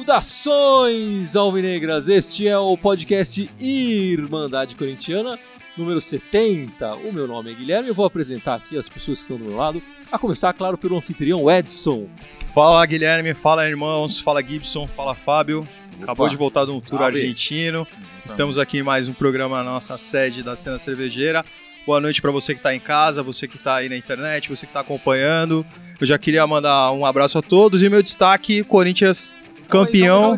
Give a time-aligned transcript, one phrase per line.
[0.00, 2.08] Saudações alvinegras!
[2.08, 5.38] Este é o podcast Irmandade Corintiana,
[5.76, 6.94] número 70.
[6.94, 9.44] O meu nome é Guilherme e eu vou apresentar aqui as pessoas que estão do
[9.44, 12.08] meu lado, a começar, claro, pelo anfitrião Edson.
[12.54, 15.68] Fala Guilherme, fala irmãos, fala Gibson, fala Fábio.
[16.00, 16.30] Acabou Opa.
[16.30, 17.18] de voltar de um tour Salve.
[17.20, 17.86] argentino.
[18.24, 21.44] Estamos aqui em mais um programa na nossa sede da cena cervejeira.
[21.86, 24.66] Boa noite para você que está em casa, você que está aí na internet, você
[24.66, 25.64] que está acompanhando.
[26.00, 29.34] Eu já queria mandar um abraço a todos e meu destaque, Corinthians
[29.70, 30.36] campeão.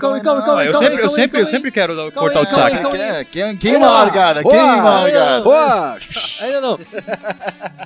[0.56, 2.78] Ah, eu sempre, eu sempre, eu sempre quero dar- o destaque.
[2.78, 3.24] calma aí.
[3.56, 4.42] Quem, largada?
[4.42, 5.42] Quem largada?
[5.42, 5.98] Boa!
[6.42, 6.78] Ainda não.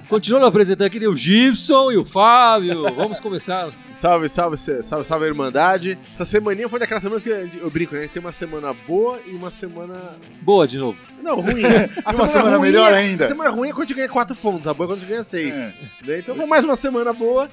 [0.09, 2.84] Continuando apresentando aqui, tem o Gibson e o Fábio.
[2.95, 3.70] Vamos começar.
[3.95, 5.98] Salve, salve, salve, salve, Irmandade.
[6.14, 8.01] Essa semaninha foi daquelas semanas que eu brinco, né?
[8.01, 10.16] A gente tem uma semana boa e uma semana.
[10.42, 11.01] Boa de novo.
[11.23, 11.62] Não, ruim.
[11.65, 11.88] né?
[12.04, 13.24] A E uma semana melhor ainda.
[13.24, 15.01] A semana ruim é quando a gente ganha 4 pontos, a boa é quando a
[15.01, 15.51] gente ganha 6.
[15.56, 15.74] É.
[16.04, 16.18] Né?
[16.18, 17.49] Então foi mais uma semana boa,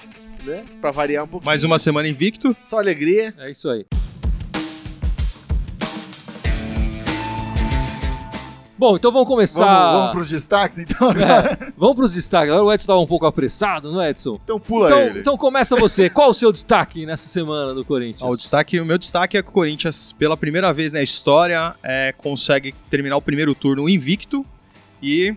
[0.46, 0.66] né?
[0.82, 1.46] Pra variar um pouquinho.
[1.46, 2.56] Mais uma semana invicto.
[2.62, 3.34] Só alegria.
[3.38, 3.86] É isso aí.
[8.78, 9.64] Bom, então vamos começar.
[9.66, 11.12] Vamos, vamos pros destaques, então?
[11.12, 11.58] agora?
[11.62, 12.50] É, vamos pros destaques.
[12.52, 14.38] Agora o Edson estava um pouco apressado, não é, Edson?
[14.44, 15.20] Então pula Então, ele.
[15.20, 16.10] então começa você.
[16.10, 18.24] Qual o seu destaque nessa semana do Corinthians?
[18.24, 21.76] Ah, o, destaque, o meu destaque é que o Corinthians, pela primeira vez na história,
[21.82, 24.46] é, consegue terminar o primeiro turno invicto
[25.02, 25.34] e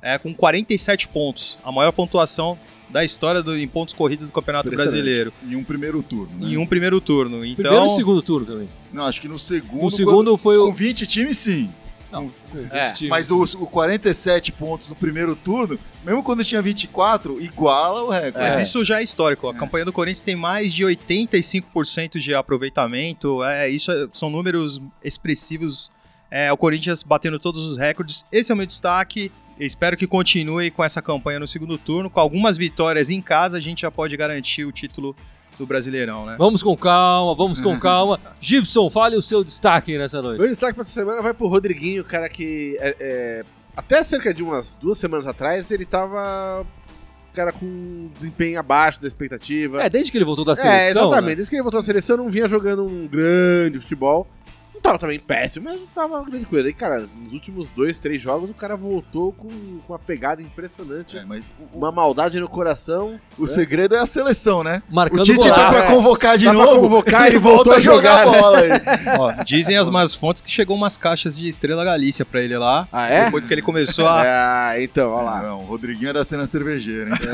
[0.00, 2.56] é, com 47 pontos, a maior pontuação
[2.90, 4.70] da história do- em pontos corridos do Campeonato.
[4.70, 5.32] Brasileiro.
[5.46, 6.52] Em um primeiro turno, né?
[6.52, 7.44] Em um primeiro turno.
[7.44, 8.68] Então, Primeiro e segundo turno também.
[8.92, 9.82] Não, acho que no segundo.
[9.84, 10.70] No segundo foi quando- o.
[10.70, 11.70] Com 20 times, sim.
[12.10, 12.32] Não.
[12.70, 12.94] É.
[13.08, 18.38] Mas os o 47 pontos no primeiro turno, mesmo quando tinha 24, iguala o recorde.
[18.38, 18.62] Mas É.
[18.62, 19.48] isso já é histórico.
[19.48, 19.54] A É.
[19.54, 23.42] campanha do Corinthians tem mais de 85% de aproveitamento.
[23.42, 25.90] É, isso é- são números expressivos.
[26.30, 28.24] É, o Corinthians batendo todos os recordes.
[28.32, 29.30] Esse é o meu destaque.
[29.58, 32.10] Espero que continue com essa campanha no segundo turno.
[32.10, 35.16] Com algumas vitórias em casa, a gente já pode garantir o título
[35.58, 36.36] do Brasileirão, né?
[36.38, 38.20] Vamos com calma, vamos com calma.
[38.40, 40.38] Gibson, fale o seu destaque nessa noite.
[40.38, 42.76] Meu destaque pra essa semana vai pro Rodriguinho, cara que.
[42.80, 46.66] é- é, até cerca de umas duas semanas atrás, ele tava.
[47.34, 49.82] Cara, com um desempenho abaixo da expectativa.
[49.82, 50.78] É, desde que ele voltou da seleção.
[50.80, 51.28] É, exatamente.
[51.28, 51.34] né?
[51.34, 54.26] Desde que ele voltou à seleção, não vinha jogando um grande futebol.
[54.76, 56.68] Não tava também péssimo, mas não tava uma grande coisa.
[56.68, 61.16] E, cara, nos últimos dois, três jogos, o cara voltou com, com uma pegada impressionante.
[61.18, 63.18] É, mas o, Uma maldade no coração.
[63.38, 64.82] o segredo é a seleção, né?
[64.88, 65.72] Marcando o Tite tá golaço.
[65.78, 66.80] pra convocar de pra novo.
[66.82, 68.40] convocar, ele ele voltou volta a jogar jogar, né?
[68.40, 68.70] bola aí.
[69.18, 72.86] Ó, dizem as más fontes que chegou umas caixas de Estrela Galícia pra ele lá.
[72.92, 73.24] Ah, é?
[73.24, 74.22] Depois que ele começou a.
[74.68, 75.42] Ah, então, olha lá.
[75.42, 77.30] Não, o Rodriguinho é da cena cervejeira, então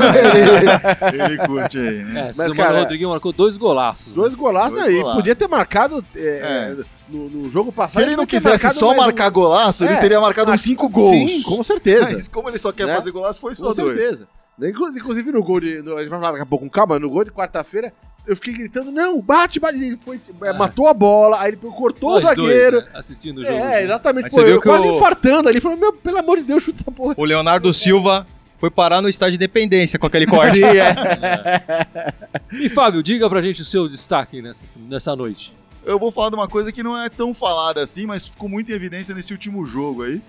[1.09, 2.21] ele, ele curte aí, né?
[2.21, 4.15] É, Mas, cara, o Rodriguinho marcou dois golaços.
[4.15, 4.95] Dois golaços Dois aí.
[4.95, 5.17] golaços.
[5.17, 7.02] Podia ter marcado é, É.
[7.09, 8.03] no, no jogo Se passado.
[8.03, 10.89] ele não quisesse só mais um- marcar golaço, ele É, teria marcado mar- uns 5
[10.89, 11.31] gols.
[11.31, 12.11] Sim, com certeza.
[12.13, 12.95] Mas como ele só quer Né?
[12.95, 13.97] fazer golaço, foi só Com dois.
[13.99, 14.29] certeza.
[14.63, 15.83] Inclu- Inclusive no gol de.
[15.83, 17.93] no- a gente vai falar daqui a pouco com calma, no gol de quarta-feira,
[18.27, 19.77] eu fiquei gritando: não, bate, bate.
[19.77, 20.53] Ele foi, é, Ah.
[20.53, 22.81] matou a bola, aí ele cortou Nós o zagueiro.
[22.81, 23.55] dois, né, assistindo o jogo.
[23.55, 23.85] É, junto.
[23.85, 24.25] exatamente.
[24.31, 25.61] Pô, você viu eu quase o- infartando ali.
[25.61, 27.15] Falou: meu, pelo amor de Deus, chuta essa porra.
[27.17, 28.27] O Leonardo Silva
[28.59, 30.55] foi parar no estádio de Independência com aquele corte.
[30.61, 32.15] Sim, é.
[32.53, 35.57] E Fábio, diga pra gente o seu destaque nessa, nessa noite.
[35.85, 38.71] Eu vou falar de uma coisa que não é tão falada assim, mas ficou muito
[38.71, 40.23] em evidência nesse último jogo aí,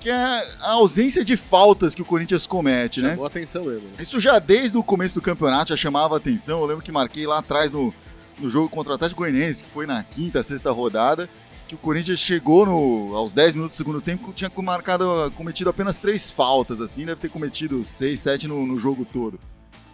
[0.00, 0.14] que é
[0.60, 3.10] a ausência de faltas que o Corinthians comete, né?
[3.10, 3.88] Chamou atenção mesmo.
[3.98, 6.60] Isso já desde o começo do campeonato já chamava atenção.
[6.60, 7.94] Eu lembro que marquei lá atrás no,
[8.38, 11.28] no jogo contra o Atlético Goianiense, que foi na quinta, sexta rodada,
[11.66, 15.96] que o Corinthians chegou no, aos 10 minutos do segundo tempo, tinha marcado, cometido apenas
[15.98, 19.38] três faltas, assim, deve ter cometido seis, sete no, no jogo todo.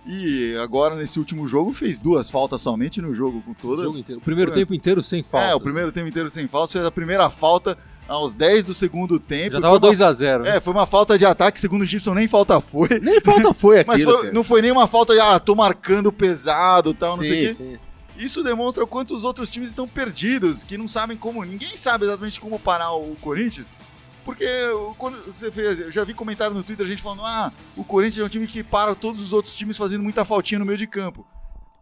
[0.05, 3.83] E agora, nesse último jogo, fez duas faltas somente no jogo com O toda.
[3.85, 4.21] jogo inteiro.
[4.21, 4.55] O primeiro É.
[4.55, 5.47] tempo inteiro sem falta.
[5.47, 9.21] É, o primeiro tempo inteiro sem falta, fez a primeira falta aos 10 do segundo
[9.21, 9.53] tempo.
[9.53, 10.45] Já tava foi uma- 2x0.
[10.45, 12.89] É, foi uma falta de ataque, segundo o Gibson, nem falta foi.
[13.01, 13.95] Nem falta foi aquilo.
[13.95, 17.45] Mas foi- não foi nem uma falta de, ah, tô marcando pesado tal, não sei
[17.45, 17.55] o quê.
[17.55, 17.79] sim, sim.
[18.19, 21.43] Isso demonstra o quanto os outros times estão perdidos, que não sabem como.
[21.45, 23.71] Ninguém sabe exatamente como parar o Corinthians.
[24.25, 24.47] Porque
[24.99, 28.23] quando você fez, eu já vi comentário no Twitter, a gente falando, ah, o Corinthians
[28.23, 30.87] é um time que para todos os outros times fazendo muita faltinha no meio de
[30.87, 31.27] campo.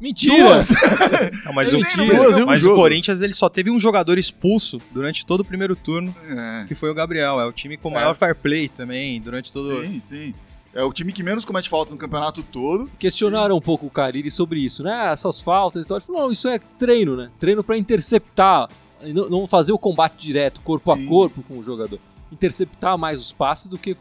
[0.01, 0.43] Mentira!
[0.45, 0.71] Duas!
[1.45, 2.75] Não, mas de campo mas o.
[2.75, 6.91] Corinthians ele só teve um jogador expulso durante todo o primeiro turno, É, que foi
[6.91, 7.39] o Gabriel.
[7.39, 7.95] É o time com É.
[7.95, 9.83] maior fair play também durante todo.
[9.85, 10.35] sim, sim.
[10.73, 12.89] É o time que menos comete faltas no campeonato todo.
[12.99, 15.11] Questionaram um pouco o Cariri sobre isso, né?
[15.13, 15.99] Essas faltas e tal.
[15.99, 17.29] Ele falou, não, isso é treino, né?
[17.39, 18.71] Treino pra interceptar.
[19.03, 21.05] e Não não fazer o combate direto, corpo Sim.
[21.05, 21.99] a corpo com o jogador.
[22.33, 23.97] Interceptar mais os passes do que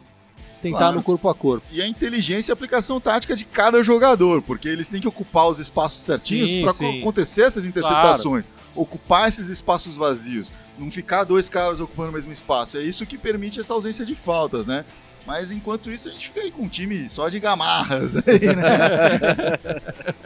[0.62, 0.96] tentar Claro.
[0.98, 1.66] no corpo a corpo.
[1.72, 5.48] E a inteligência e a aplicação tática de cada jogador, porque eles têm que ocupar
[5.48, 8.46] os espaços certinhos para acontecer essas interceptações,
[8.76, 12.78] ocupar esses espaços vazios, não ficar dois caras ocupando o mesmo espaço.
[12.78, 14.86] É isso que permite essa ausência de faltas, né?
[15.26, 18.24] Mas enquanto isso, a gente fica aí com um time só de gamarras aí,
[18.56, 19.58] né?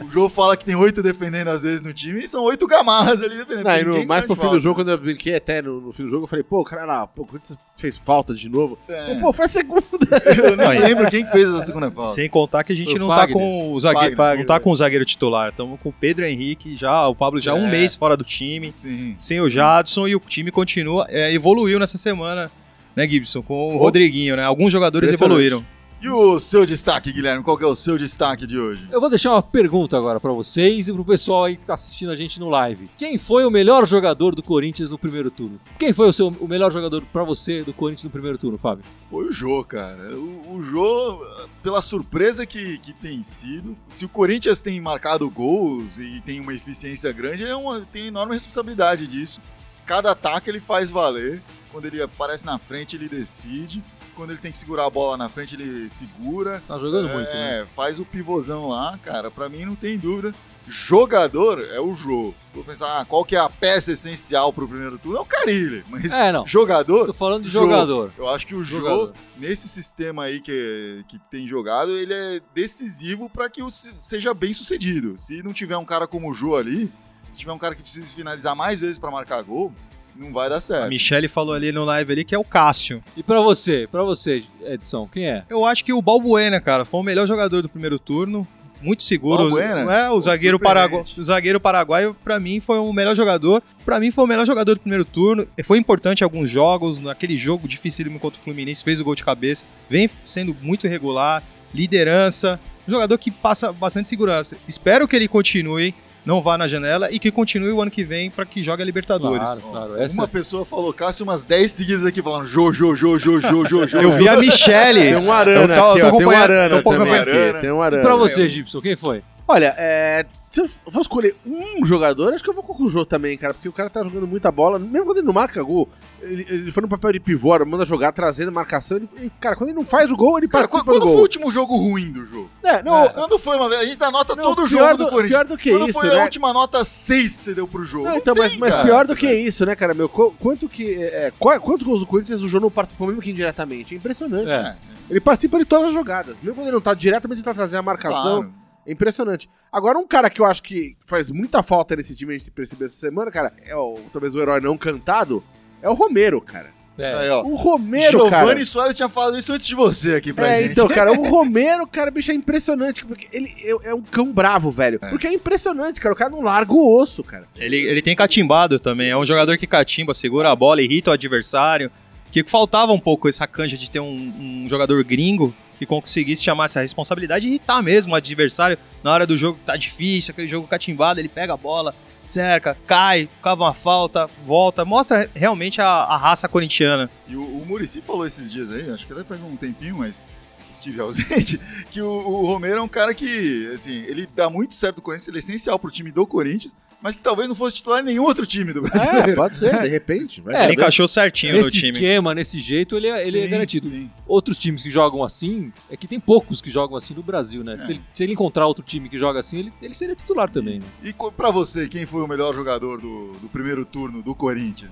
[0.04, 3.20] o Jô fala que tem oito defendendo às vezes no time e são oito gamarras
[3.20, 3.64] ali defendendo.
[3.64, 4.60] Não, e no, mais pro fim do falta.
[4.60, 7.06] jogo, quando eu brinquei até no, no fim do jogo, eu falei, pô, cara lá,
[7.06, 8.78] pô, o Corinthians fez falta de novo.
[8.88, 9.14] É.
[9.16, 9.84] Pô, foi a segunda.
[10.42, 12.14] Eu nem lembro quem que fez essa segunda falta.
[12.14, 13.26] Sem contar que a gente não Fagner.
[13.26, 14.38] tá com o zagueiro, Fagner.
[14.38, 15.50] não tá com o zagueiro titular.
[15.50, 17.70] Estamos com o Pedro Henrique já, o Pablo já há um É.
[17.70, 19.16] mês fora do time, Sim.
[19.18, 22.50] sem o Jadson e o time continua, é, evoluiu nessa semana,
[22.96, 23.78] né, Gibson, com o Oh.
[23.78, 24.44] Rodriguinho, né?
[24.44, 25.64] Alguns jogadores evoluíram.
[26.02, 27.42] E o seu destaque, Guilherme?
[27.42, 28.86] Qual que é o seu destaque de hoje?
[28.92, 32.12] Eu vou deixar uma pergunta agora pra vocês e pro pessoal aí que tá assistindo
[32.12, 32.90] a gente no live.
[32.94, 35.58] Quem foi o melhor jogador do Corinthians no primeiro turno?
[35.78, 38.84] Quem foi o, seu, o melhor jogador pra você do Corinthians no primeiro turno, Fábio?
[39.08, 40.14] Foi o Jô, cara.
[40.14, 41.24] O, o Jô,
[41.62, 46.52] pela surpresa que, que tem sido, se o Corinthians tem marcado gols e tem uma
[46.52, 49.40] eficiência grande, é uma, tem enorme responsabilidade disso.
[49.86, 51.40] Cada ataque ele faz valer.
[51.74, 53.82] Quando ele aparece na frente, ele decide.
[54.14, 56.62] Quando ele tem que segurar a bola na frente, ele segura.
[56.68, 57.66] Tá jogando é, muito, né?
[57.74, 59.28] faz o pivôzão lá, cara.
[59.28, 60.32] Pra mim não tem dúvida.
[60.68, 62.32] Jogador é o Jô.
[62.44, 65.24] Se for pensar, ah, qual que é a peça essencial pro primeiro turno, é o
[65.24, 65.84] Carilli.
[65.88, 66.46] Mas É, não.
[66.46, 67.62] jogador, Tô falando de Jô.
[67.62, 68.12] jogador.
[68.16, 69.14] eu acho que o Jô, Jogador.
[69.36, 74.32] nesse sistema aí que, que tem jogado, ele é decisivo para que o se- seja
[74.32, 75.18] bem sucedido.
[75.18, 76.92] Se não tiver um cara como o Jô ali,
[77.32, 79.72] se tiver um cara que precisa finalizar mais vezes para marcar gol,
[80.16, 80.88] não vai dar A certo.
[80.88, 83.02] Michele falou ali no live ali que é o Cássio.
[83.16, 85.44] E pra você, pra você, Edson, quem é?
[85.50, 88.46] Eu acho que o Balbuena, cara, foi o melhor jogador do primeiro turno.
[88.80, 89.44] Muito seguro.
[89.44, 89.90] Balbuena?
[89.90, 90.90] É, o zagueiro, surpreendente.
[90.90, 91.04] paragu...
[91.20, 93.62] o zagueiro paraguaio, pra mim, foi o melhor jogador.
[93.82, 95.48] Pra mim, foi o melhor jogador do primeiro turno.
[95.56, 96.98] E Foi importante em alguns jogos.
[97.00, 99.64] Naquele jogo dificílimo contra o Fluminense, fez o gol de cabeça.
[99.88, 101.42] Vem sendo muito regular.
[101.72, 102.60] Liderança.
[102.86, 104.56] Um jogador que passa bastante segurança.
[104.68, 108.30] Espero que ele continue, não vá na janela e que continue o ano que vem
[108.30, 109.60] pra que jogue a Libertadores.
[109.60, 110.02] Claro, claro.
[110.02, 110.14] Essa...
[110.14, 113.86] Uma pessoa falou Cássio umas 10 seguidas aqui falando Jô, Jô, Jô, Jô, Jô, Jô,
[113.86, 113.98] Jô.
[114.00, 115.00] Eu vi a Michele.
[115.00, 116.16] Tem um arana Eu tô- aqui, tô ó.
[116.18, 117.50] Tem um arana tô também acompanhando.
[117.50, 117.60] aqui.
[117.60, 118.02] Tem um arana.
[118.02, 119.22] Pra você, Gibson, quem foi?
[119.46, 120.24] Olha, é,
[120.54, 123.52] se eu for escolher um jogador, acho que eu vou com o Jô também, cara,
[123.52, 125.88] porque o cara tá jogando muita bola, mesmo quando ele não marca gol,
[126.22, 129.70] ele, ele foi no papel de pivô, manda jogar, trazendo marcação, ele, ele- cara, quando
[129.70, 132.12] ele não faz o gol, ele Cara, participa quando do foi o último jogo ruim
[132.12, 132.48] do jogo?
[132.62, 133.80] É, não, Quando foi uma vez?
[133.80, 135.30] A gente dá nota Não, todo jogo do, do- Corinthians.
[135.42, 136.20] pior do que Quando isso, foi né?
[136.20, 138.04] a última nota 6 que você deu pro jogo?
[138.04, 138.84] Não, Não então, mas, tem, mas cara.
[138.84, 140.08] pior do que isso, né, cara, meu?
[140.08, 140.94] Qu- Quanto que.
[140.94, 143.94] É, qual- quantos gols do Corinthians o Jô não participou, mesmo que indiretamente?
[143.94, 144.48] É impressionante.
[144.50, 144.54] É.
[144.54, 144.76] É,
[145.10, 146.36] Ele participa de todas as jogadas.
[146.40, 148.36] Mesmo quando ele não tá diretamente, ele tá trazendo a marcação.
[148.42, 148.63] claro.
[148.86, 149.48] É impressionante.
[149.72, 152.86] Agora, um cara que eu acho que faz muita falta nesse time, a gente percebeu
[152.86, 155.42] essa semana, cara, é o, talvez o herói não cantado,
[155.82, 156.72] é o Romero, cara.
[156.96, 157.12] É.
[157.12, 157.42] Aí, ó.
[157.42, 158.44] O Romero, cara.
[158.44, 160.72] Giovanni Soares tinha falado isso antes de você aqui pra É, gente.
[160.72, 163.04] então, cara, o Romero, cara, bicho, é impressionante.
[163.04, 165.00] Porque ele é, é um cão bravo, velho.
[165.02, 165.08] É.
[165.10, 166.12] Porque é impressionante, cara.
[166.14, 167.48] O cara não larga o osso, cara.
[167.58, 169.10] Ele, ele tem catimbado também.
[169.10, 171.90] É um jogador que catimba, segura a bola, irrita o adversário.
[172.30, 176.66] Que faltava um pouco essa canja de ter um, um jogador gringo que conseguisse chamar
[176.66, 180.48] essa responsabilidade e irritar mesmo o adversário na hora do jogo que tá difícil, aquele
[180.48, 181.94] jogo catimbado, ele pega a bola,
[182.26, 184.84] cerca, cai, cava uma falta, volta.
[184.84, 187.10] Mostra realmente a, a raça corintiana.
[187.26, 190.26] E o, o Murici falou esses dias aí, acho que até faz um tempinho, mas
[190.72, 191.60] estive ausente,
[191.90, 195.28] que o, o Romero é um cara que, assim, ele dá muito certo do Corinthians,
[195.28, 196.74] ele é essencial pro time do Corinthians,
[197.04, 199.34] mas que talvez não fosse titular em nenhum outro time do É, brasileiro.
[199.36, 200.42] pode ser, de repente.
[200.48, 201.92] É, ele encaixou certinho no Nesse time.
[201.92, 203.86] esquema, nesse jeito, ele é, ele é Sim, garantido.
[203.86, 204.10] sim.
[204.26, 207.74] Outros times que jogam assim, é que tem poucos que jogam assim no Brasil, né?
[207.74, 207.78] É.
[207.84, 210.78] Se, ele, se ele encontrar outro time que joga assim, ele, ele seria titular também,
[210.80, 210.86] né?
[211.02, 214.90] E pra você, quem foi o melhor jogador do, do primeiro turno do Corinthians?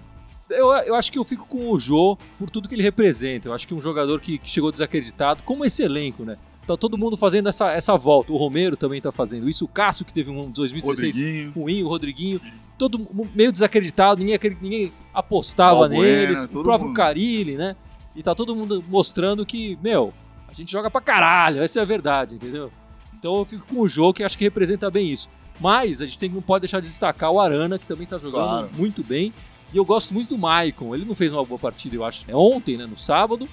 [0.50, 3.48] Eu, eu acho que eu fico com o Jô por tudo que ele representa.
[3.48, 6.36] Eu acho que um jogador que, que chegou desacreditado, como esse elenco, né?
[6.66, 8.32] Tá todo mundo fazendo essa, essa volta.
[8.32, 9.64] O Romero também tá fazendo isso.
[9.64, 11.52] O Cássio, que teve um 2016 Rodriguinho.
[11.52, 12.40] ruim, o Rodriguinho.
[12.78, 16.44] Todo meio desacreditado, ninguém, ninguém apostava Balbuena, neles.
[16.44, 16.96] O próprio mundo.
[16.96, 17.74] Carilli, né?
[18.14, 20.12] E tá todo mundo mostrando que, meu,
[20.48, 21.62] a gente joga pra caralho.
[21.62, 22.70] Essa é a verdade, entendeu?
[23.18, 25.28] Então eu fico com o Jô, que acho que representa bem isso.
[25.60, 28.42] Mas a gente tem, não pode deixar de destacar o Arana, que também tá jogando
[28.48, 28.70] Claro.
[28.74, 29.32] muito bem.
[29.72, 30.94] E eu gosto muito do Maicon.
[30.94, 32.24] Ele não fez uma boa partida, eu acho.
[32.28, 32.86] É ontem, né?
[32.86, 33.48] No sábado.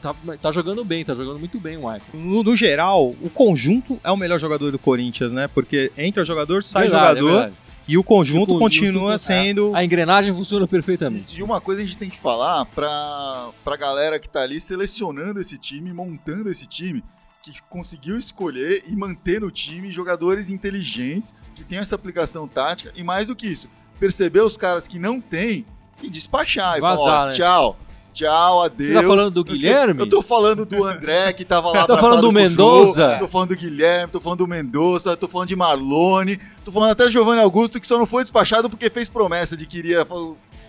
[0.00, 2.16] Tá, tá jogando bem, tá jogando muito bem o Maicon.
[2.16, 5.48] No, no geral, o conjunto é o melhor jogador do Corinthians, né?
[5.48, 7.54] Porque entra jogador, sai Verdade, é jogador verdade.
[7.88, 9.18] e o conjunto O conjunto, continua é.
[9.18, 9.72] sendo.
[9.74, 11.38] A engrenagem funciona perfeitamente.
[11.38, 15.40] E uma coisa a gente tem que falar pra, pra galera que tá ali selecionando
[15.40, 17.02] esse time, montando esse time,
[17.42, 23.02] que conseguiu escolher e manter no time jogadores inteligentes, que tem essa aplicação tática, e
[23.02, 25.64] mais do que isso, perceber os caras que não tem
[26.02, 26.76] e despachar.
[26.78, 27.32] E Vazar, falar, ó, né?
[27.32, 27.78] tchau,
[28.24, 28.88] tchau, adeus.
[28.88, 30.00] Você tá falando do Guilherme?
[30.00, 33.16] Eu tô falando do André, que tava lá abraçado falando do Mendoza?
[33.18, 37.08] Tô falando do Guilherme, tô falando do Mendoza, tô falando de Marlone, tô falando até
[37.10, 40.06] Giovanni Augusto, que só não foi despachado porque fez promessa de que iria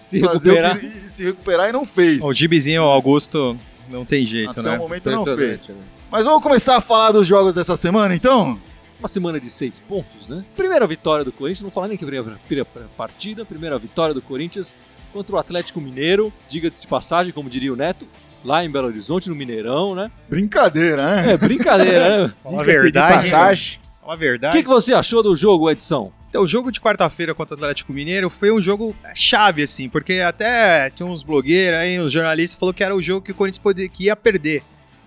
[0.02, 0.78] Se fazer recuperar.
[0.78, 2.24] o que- e se recuperar e não fez.
[2.24, 3.58] O Gibizinho Augusto
[3.90, 4.76] Não tem jeito, Até né?
[4.78, 5.68] o momento não fez.
[5.68, 5.76] Né?
[6.10, 8.58] Mas vamos começar a falar dos jogos dessa semana, então?
[9.00, 10.46] Uma semana de seis pontos, né?
[10.56, 12.66] Primeira vitória do Corinthians, não falar nem que primeira
[12.96, 14.78] partida, primeira vitória do Corinthians
[15.12, 18.08] contra o Atlético Mineiro, diga-se de passagem, como diria o Neto,
[18.44, 20.12] lá em Belo Horizonte, no Mineirão, né?
[20.30, 21.34] Brincadeira, né?
[21.34, 22.34] É brincadeira, né?
[22.44, 23.80] Fala a Diga-se de verdade, passagem.
[24.02, 24.58] Fala a O verdade.
[24.58, 26.12] que, que você achou do jogo, Edição?
[26.30, 30.14] Então, o jogo de quarta-feira contra o Atlético Mineiro foi um jogo chave, assim, porque
[30.22, 33.62] até tinha uns blogueiros aí, uns jornalistas falou que era o jogo que o Corinthians
[33.62, 34.64] podia, que ia perder.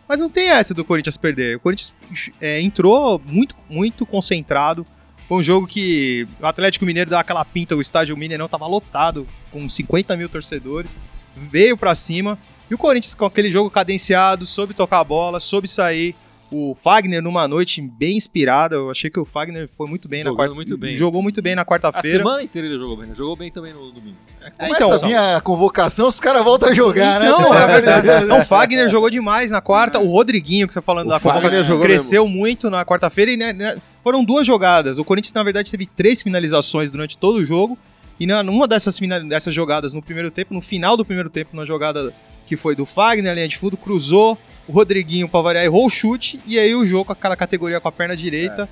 [0.07, 1.57] Mas não tem essa do Corinthians perder.
[1.57, 1.95] O Corinthians
[2.39, 4.85] é, entrou muito, muito concentrado.
[5.29, 9.27] Foi um jogo que o Atlético Mineiro deu aquela pinta, o estádio Mineirão tava lotado,
[9.51, 10.99] com 50 mil torcedores.
[11.35, 12.39] Veio pra cima.
[12.71, 16.15] E o Corinthians com aquele jogo cadenciado, soube tocar a bola, soube sair.
[16.51, 18.77] O Fagner numa noite bem inspirada.
[18.77, 20.55] Eu achei que o Fagner foi muito bem na Jogando quarta.
[20.55, 20.95] muito bem.
[20.95, 22.19] Jogou muito bem na A quarta-feira.
[22.19, 23.15] semana inteira ele jogou bem, né?
[23.15, 24.17] Jogou bem também no domingo.
[24.57, 27.29] Começa então, a vir a convocação, os caras voltam a jogar, né?
[27.29, 28.07] Não, é verdade.
[28.29, 29.99] Não, o Fagner jogou demais na quarta.
[29.99, 33.33] O Rodriguinho, que você tá falando O da Fagner convocação, jogou cresceu muito na quarta-feira.
[33.33, 34.99] E né, né, foram duas jogadas.
[34.99, 37.77] O Corinthians, na verdade, teve três finalizações durante todo o jogo.
[38.21, 42.15] E numa dessas, dessas jogadas no primeiro tempo, no final do primeiro tempo, na jogada
[42.47, 44.39] que foi do Fagner, linha de fundo, cruzou.
[44.69, 46.39] O Rodriguinho, pra variar, errou o chute.
[46.47, 48.69] E aí o jogo, com aquela categoria com a perna direita,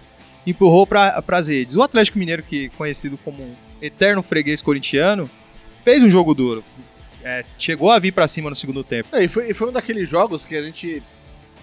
[0.46, 1.74] empurrou para as redes.
[1.76, 5.28] O Atlético Mineiro, que é conhecido como um eterno freguês corintiano,
[5.82, 6.62] fez um jogo duro.
[7.24, 9.08] É, chegou a vir pra cima no segundo tempo.
[9.12, 11.02] É, e foi, e foi um daqueles jogos que a gente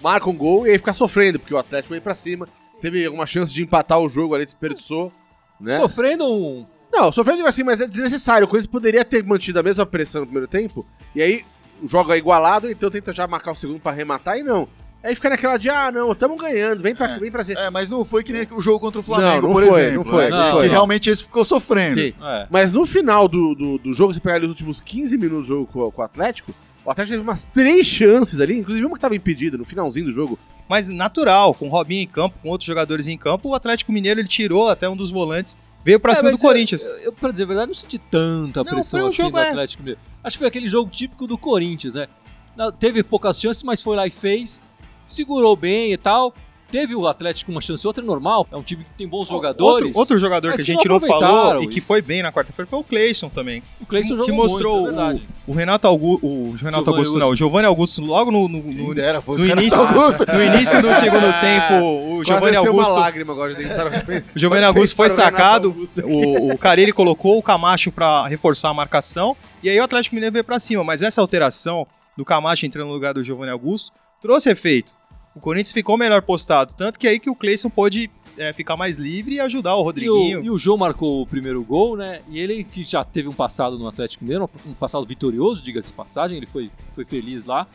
[0.02, 2.48] marca um gol e aí fica sofrendo, porque o Atlético veio pra cima,
[2.80, 5.12] teve alguma chance de empatar o jogo ali, desperdiçou,
[5.60, 5.76] né?
[5.76, 6.66] Sofrendo um.
[6.92, 8.46] Não, sofrendo assim, mas é desnecessário.
[8.46, 10.84] O Corinthians poderia ter mantido a mesma pressão no primeiro tempo,
[11.14, 11.44] e aí
[11.82, 14.68] o jogo é igualado, então tenta já marcar o segundo pra arrematar e não.
[15.02, 17.18] Aí fica naquela de, ah, não, tamo ganhando, vem pra, É.
[17.18, 17.58] vem pra cima.
[17.58, 19.80] É, mas não foi que nem o jogo contra o Flamengo, Não, não por foi,
[19.80, 19.96] exemplo.
[19.96, 20.30] não foi, né?
[20.30, 20.72] não que foi, não.
[20.72, 21.98] realmente esse ficou sofrendo.
[21.98, 22.12] Sim.
[22.20, 22.46] É.
[22.50, 25.54] Mas no final do, do, do jogo, você pegar ali os últimos 15 minutos do
[25.54, 26.52] jogo com, com o Atlético,
[26.84, 30.12] o Atlético teve umas três chances ali, inclusive uma que tava impedida no finalzinho do
[30.12, 30.38] jogo.
[30.70, 34.20] Mas natural, com o Robinho em campo, com outros jogadores em campo, o Atlético Mineiro
[34.20, 36.86] ele tirou até um dos volantes, veio pra É, cima do Corinthians.
[36.86, 39.38] Eu, eu, pra dizer a verdade, não senti tanta Não, pressão um assim jogo, do
[39.40, 39.48] é.
[39.48, 40.00] Atlético Mineiro.
[40.22, 42.06] Acho que foi aquele jogo típico do Corinthians, né?
[42.78, 44.62] Teve poucas chances, mas foi lá e fez.
[45.08, 46.32] Segurou bem e tal.
[46.70, 48.46] Teve o Atlético uma chance, outra é normal.
[48.52, 49.86] É um time que tem bons jogadores.
[49.86, 52.32] Outro, outro jogador que a que gente não não falou e que foi bem na
[52.32, 53.62] quarta-feira foi o Cleison também.
[53.80, 55.28] O Cleison que jogou mostrou muito, é verdade.
[55.46, 57.18] o, o Renato Augusto, o Renato Giovanni Augusto, Augusto.
[57.18, 60.26] não, o Giovanni Augusto logo no, no- no- dera, no início, Augusto.
[60.32, 61.84] no início do segundo Ah, tempo,
[62.18, 63.52] o Giovanni desceu uma Augusto, lágrima agora
[64.34, 68.74] o Giovanni Augusto foi sacado, Augusto o, o Carilli colocou o Camacho pra reforçar a
[68.74, 71.86] marcação e aí o Atlético Mineiro veio pra cima, mas essa alteração
[72.16, 74.99] do Camacho entrando no lugar do Giovanni Augusto trouxe efeito.
[75.34, 78.98] O Corinthians ficou melhor postado, tanto que aí que o Cleison pôde é, ficar mais
[78.98, 80.44] livre e ajudar o E o, Rodriguinho.
[80.44, 82.20] e o João marcou o primeiro gol, né?
[82.28, 85.94] E ele que já teve um passado no Atlético Mineiro, um passado vitorioso, diga-se de
[85.94, 87.66] passagem, ele foi, foi feliz lá.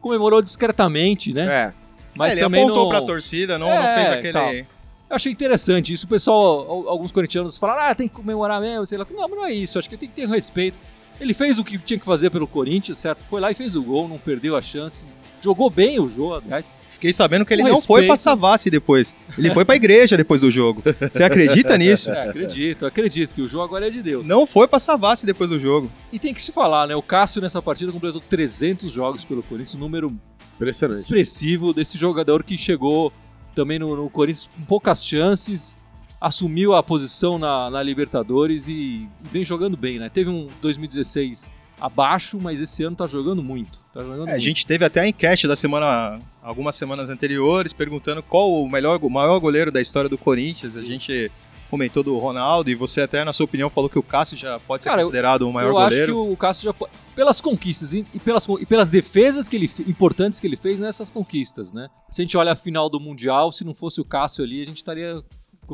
[0.00, 1.46] Comemorou discretamente, né?
[1.46, 1.74] É.
[2.14, 2.88] Mas É, ele também apontou não...
[2.90, 4.32] pra torcida, não, não É, fez e aquele...
[4.32, 4.52] tal.
[4.54, 6.06] Eu achei interessante isso.
[6.06, 9.06] O pessoal, al- alguns corintianos falaram, ah, tem que comemorar mesmo, sei lá.
[9.10, 9.78] Não, mas não é isso.
[9.78, 10.78] Acho que tem que ter respeito.
[11.20, 13.22] Ele fez o que tinha que fazer pelo Corinthians, certo?
[13.22, 15.06] Foi lá e fez o gol, não perdeu a chance.
[15.40, 16.68] Jogou bem o jogo, aliás.
[16.92, 19.14] Fiquei sabendo que ele não foi pra Savassi depois.
[19.36, 20.82] Ele foi pra igreja depois do jogo.
[21.10, 22.10] Você acredita nisso?
[22.10, 24.28] É, acredito, acredito que o jogo agora é de Deus.
[24.28, 25.90] Não foi pra Savassi depois do jogo.
[26.12, 26.94] E tem que se falar, né?
[26.94, 30.14] O Cássio nessa partida completou 300 jogos pelo Corinthians, um número
[30.56, 30.98] Impressionante.
[30.98, 33.12] expressivo desse jogador que chegou
[33.54, 35.76] também no, no Corinthians com poucas chances,
[36.20, 40.08] assumiu a posição na, na Libertadores e, e vem jogando bem, né?
[40.08, 41.50] Teve um 2016
[41.84, 43.78] abaixo, mas esse ano tá jogando muito.
[43.92, 44.40] Tá jogando É, a muito.
[44.44, 49.10] gente teve até a enquete da semana, algumas semanas anteriores, perguntando qual o melhor, o
[49.10, 50.76] maior goleiro da história do Corinthians.
[50.76, 51.30] A gente
[51.70, 54.84] comentou do Ronaldo e você até, na sua opinião, falou que o Cássio já pode
[54.84, 56.12] ser Cara, eu- considerado o maior eu goleiro.
[56.20, 59.70] acho que o Cássio já po- pelas conquistas e pelas, e pelas defesas que ele
[59.86, 61.88] importantes que ele fez nessas conquistas, né?
[62.10, 64.66] Se a gente olha a final do mundial, se não fosse o Cássio ali, a
[64.66, 65.22] gente estaria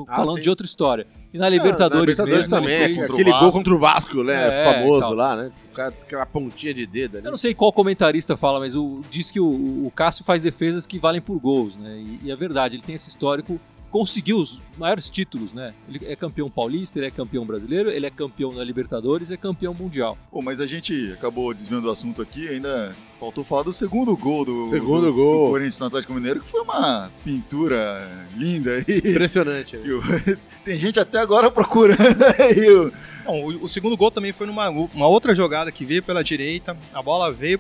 [0.06, 0.42] Ah, falando sim.
[0.42, 1.06] de outra história.
[1.32, 4.22] E na Libertadores, Ah, na Libertadores mesmo, também, é, fez- aquele gol contra o Vasco,
[4.22, 4.60] né?
[4.60, 5.14] É, famoso tal.
[5.14, 5.52] lá, né?
[5.76, 7.26] Aquela pontinha de dedo ali.
[7.26, 9.46] Eu não sei qual comentarista fala, mas o, diz que o,
[9.86, 11.96] o Cássio faz defesas que valem por gols, né?
[11.98, 13.58] E, e é verdade, ele tem esse histórico,
[13.90, 15.74] conseguiu os maiores títulos, né?
[15.88, 19.72] Ele é campeão paulista, ele é campeão brasileiro, ele é campeão da Libertadores, é campeão
[19.74, 20.16] mundial.
[20.30, 24.44] Pô, mas a gente acabou desviando do assunto aqui, ainda faltou falar do segundo gol
[24.44, 25.44] do, Segundo do, gol.
[25.46, 28.98] do Corinthians no Atlético Mineiro, que foi uma pintura linda aí.
[28.98, 29.76] Impressionante.
[29.78, 29.82] né?
[29.92, 31.98] O- Tem gente até agora procurando
[32.38, 32.70] aí.
[32.70, 32.92] o-
[33.24, 36.76] Não, o, o segundo gol também foi numa uma outra jogada que veio pela direita,
[36.92, 37.58] a bola veio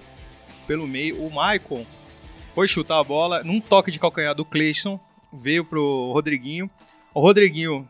[0.66, 1.86] pelo meio, o Maicon
[2.54, 5.00] foi chutar a bola, num toque de calcanhar do Cleison,
[5.32, 6.70] veio pro Rodriguinho.
[7.14, 7.88] O Rodriguinho,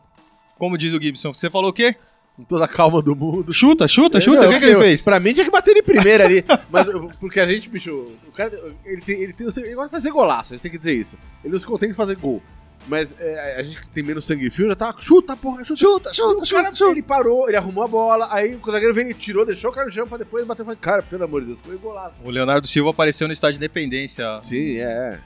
[0.58, 1.94] como diz o Gibson, você falou o quê?
[2.38, 3.52] com toda a calma do mundo.
[3.52, 4.46] Chuta, chuta, É, chuta.
[4.46, 5.02] o que, que ele fez?
[5.02, 6.44] Pra mim tinha que bater ele primeiro ali.
[6.70, 6.86] Mas,
[7.18, 7.92] porque a gente, bicho,
[8.28, 10.78] o cara, ele tem, ele tem, ele gosta de fazer golaço, a gente tem que
[10.78, 11.18] dizer isso.
[11.42, 12.40] Ele não se contenta de fazer gol.
[12.86, 15.80] Mas é, a gente que tem menos sangue frio já tá, chuta, porra, chuta.
[15.80, 16.92] Chuta, chuta, o cara, chuta.
[16.92, 19.86] ele parou, ele arrumou a bola, aí o zagueiro veio, ele tirou, deixou o cara
[19.86, 20.64] no chão pra depois bater.
[20.64, 22.22] Falei, cara, pelo amor de Deus, foi golaço.
[22.24, 24.38] O Leonardo Silva apareceu no estádio de Independência.
[24.38, 25.20] Sim, é.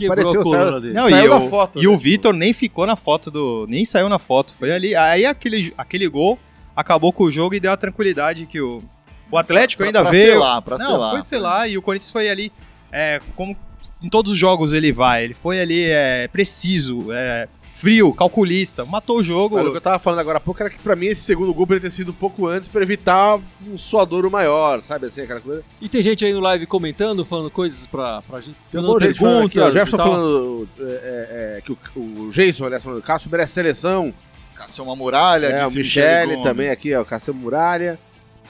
[0.00, 0.94] Quebrou a coluna dele.
[0.94, 1.88] Não, Saiu e da o, foto, e né?
[1.88, 3.66] o Vitor nem ficou na foto do.
[3.68, 4.54] Nem saiu na foto.
[4.54, 4.94] Foi ali.
[4.94, 6.38] Aí aquele, aquele gol
[6.74, 8.82] acabou com o jogo e deu a tranquilidade que o,
[9.30, 10.32] o Atlético Pra- ainda pra veio.
[10.32, 11.10] selar, pra não, selar.
[11.12, 12.52] foi selar e o Corinthians foi ali.
[12.92, 13.56] É, como
[14.02, 15.24] em todos os jogos ele vai.
[15.24, 18.84] Ele foi ali é, preciso, é, frio, calculista.
[18.84, 19.56] Matou o jogo.
[19.56, 21.52] Olha, o que eu tava falando agora há pouco era que pra mim esse segundo
[21.52, 25.40] gol poderia ter sido um pouco antes pra evitar um suadouro maior, sabe assim, aquela
[25.40, 25.62] coisa.
[25.80, 28.56] E tem gente aí no live comentando, falando coisas pra, pra gente.
[28.70, 32.30] Tem um falando aqui, ó, o perguntas Jefferson falando é, é, é, que o, o
[32.30, 34.12] Jason, aliás, falando, Cássio merece seleção.
[34.54, 36.42] Caçou uma muralha, É, o Michele Gomes.
[36.42, 37.98] também aqui, ó, Cássio Muralha.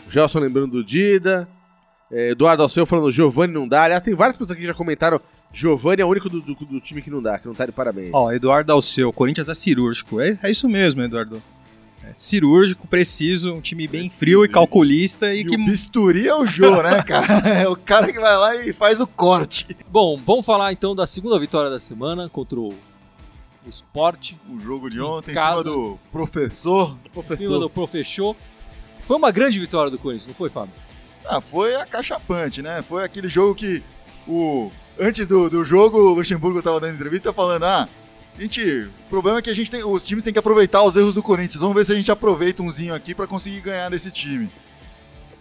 [0.07, 1.49] O Gelson lembrando do Dida.
[2.11, 3.83] É, Eduardo Alceu falando Giovanni não dá.
[3.85, 5.21] Aliás, tem várias pessoas aqui que já comentaram
[5.53, 7.73] Giovanni é o único do, do- do time que não dá, que não tá de
[7.73, 8.11] parabéns.
[8.13, 10.21] Ó, Eduardo Alceu, Corinthians é cirúrgico.
[10.21, 11.43] É, é isso mesmo, Eduardo.
[12.05, 16.29] É cirúrgico, preciso, um time bem Preciso, frio e calculista e, E que o bisturi
[16.29, 17.49] é o Jô, né, cara?
[17.49, 19.67] É o cara que vai lá e faz o corte.
[19.91, 22.73] Bom, vamos falar então da segunda vitória da semana contra o,
[23.69, 24.35] Sport.
[24.49, 25.63] O jogo de Em ontem, em casa.
[25.63, 26.87] cima do professor.
[26.91, 27.59] Cima professor.
[27.59, 28.37] do Profechou.
[29.05, 30.73] Foi uma grande vitória do Corinthians, não foi, Fábio?
[31.29, 32.83] Ah, foi acachapante, né?
[32.83, 33.83] Foi aquele jogo que
[34.27, 37.89] o antes do, do jogo o Luxemburgo tava dando entrevista falando: "Ah,
[38.39, 41.15] gente, o problema é que a gente tem, os times têm que aproveitar os erros
[41.15, 41.61] do Corinthians.
[41.61, 44.51] Vamos ver se a gente aproveita umzinho aqui pra conseguir ganhar desse time."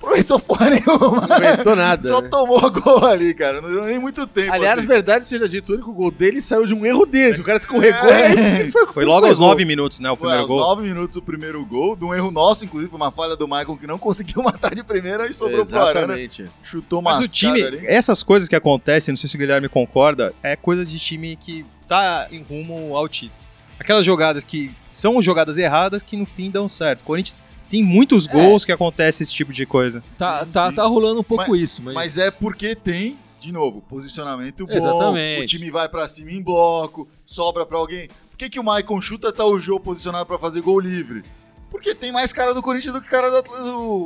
[0.06, 1.28] Aproveitou porra nenhuma.
[1.28, 2.08] Não inventou nada.
[2.08, 2.30] Só né?
[2.30, 3.60] tomou gol ali, cara.
[3.60, 4.54] Não deu nem muito tempo.
[4.54, 4.88] Aliás, assim.
[4.88, 7.42] verdade seja dito, o único gol dele saiu de um erro dele.
[7.42, 8.34] O cara escorregou É.
[8.34, 10.10] e aí foi, foi logo aos nove minutos, né?
[10.12, 10.60] O Foi primeiro aos gol.
[10.60, 13.78] nove minutos o primeiro gol, de um erro nosso, inclusive, foi uma falha do Michael
[13.78, 16.00] que não conseguiu matar de primeira e sobrou pro Arana.
[16.20, 16.46] Exatamente.
[16.62, 17.82] Chutou Mas o time, ali.
[17.88, 21.66] essas coisas que acontecem, não sei se o Guilherme concorda, é coisa de time que
[21.88, 23.40] tá em rumo ao título.
[23.80, 27.04] Aquelas jogadas que são jogadas erradas que no fim dão certo.
[27.04, 27.38] Corinthians
[27.70, 30.04] tem muitos gols que acontece esse tipo de coisa.
[30.18, 30.76] Tá, Sim, tá, sim.
[30.76, 31.94] tá rolando um pouco isso, mas.
[31.94, 34.74] Mas é porque tem, de novo, posicionamento bom.
[34.74, 35.44] Exatamente.
[35.44, 38.08] O time vai pra cima em bloco, sobra pra alguém.
[38.30, 41.24] Por que, que o Maicon chuta tá o Jô posicionado pra fazer gol livre?
[41.70, 43.56] Porque tem mais cara do Corinthians do que cara do Atl-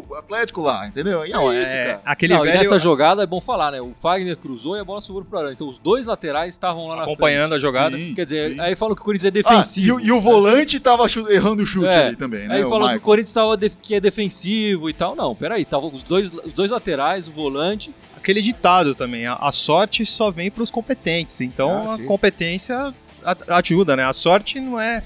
[0.08, 1.24] do Atlético lá, entendeu?
[1.26, 2.02] E Não, é isso, é cara.
[2.04, 3.80] aquele não, e velho nessa jogada é bom falar, né?
[3.82, 5.54] O Fagner cruzou e a bola sobrou pro Arana.
[5.54, 7.62] Então os dois laterais estavam lá na acompanhando a frente.
[7.62, 7.98] jogada.
[7.98, 8.60] Sim, Quer dizer, sim.
[8.60, 10.00] aí falam que o Corinthians é Ah, e, defensivo.
[10.00, 12.08] e o volante tava chu- errando o chute É.
[12.08, 12.56] ali também, né?
[12.56, 13.02] Aí falam que o.
[13.02, 15.16] Corinthians tava def- que é defensivo e tal.
[15.16, 17.94] Não, peraí, tava os dois, os dois laterais, o volante.
[18.18, 21.40] Aquele ditado também, a, a sorte só vem pros competentes.
[21.42, 22.06] Então Ah, a sim.
[22.06, 22.94] competência
[23.24, 24.04] a- ajuda, né?
[24.06, 25.04] A sorte não é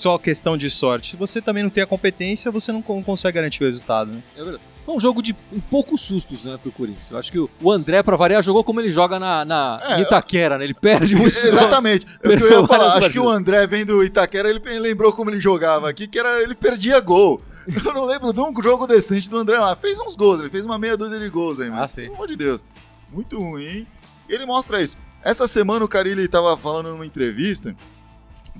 [0.00, 1.12] só questão de sorte.
[1.12, 4.22] Se você também não tem a competência, você não, con- consegue garantir o resultado, né?
[4.36, 4.62] É verdade.
[4.84, 7.10] Foi um jogo de um poucos sustos, né, pro Corinthians.
[7.10, 10.56] Eu acho que o André, pra variar, jogou como ele joga na, na É, Itaquera,
[10.56, 10.64] né?
[10.64, 11.36] Ele perde muito.
[11.36, 12.06] Exatamente.
[12.06, 12.94] Que eu ia falar.
[12.96, 13.28] Acho que o.
[13.28, 17.40] André vem do Itaquera, ele lembrou como ele jogava aqui, que era ele perdia gol.
[17.84, 19.76] Eu não lembro de um jogo decente do André lá.
[19.76, 22.02] Fez uns gols, ele fez uma meia dúzia de gols aí, mas Ah, sim.
[22.04, 22.64] pelo amor de Deus.
[23.12, 23.86] Muito ruim.
[24.28, 24.96] E ele mostra isso.
[25.22, 27.76] Essa semana o Carilli tava falando numa entrevista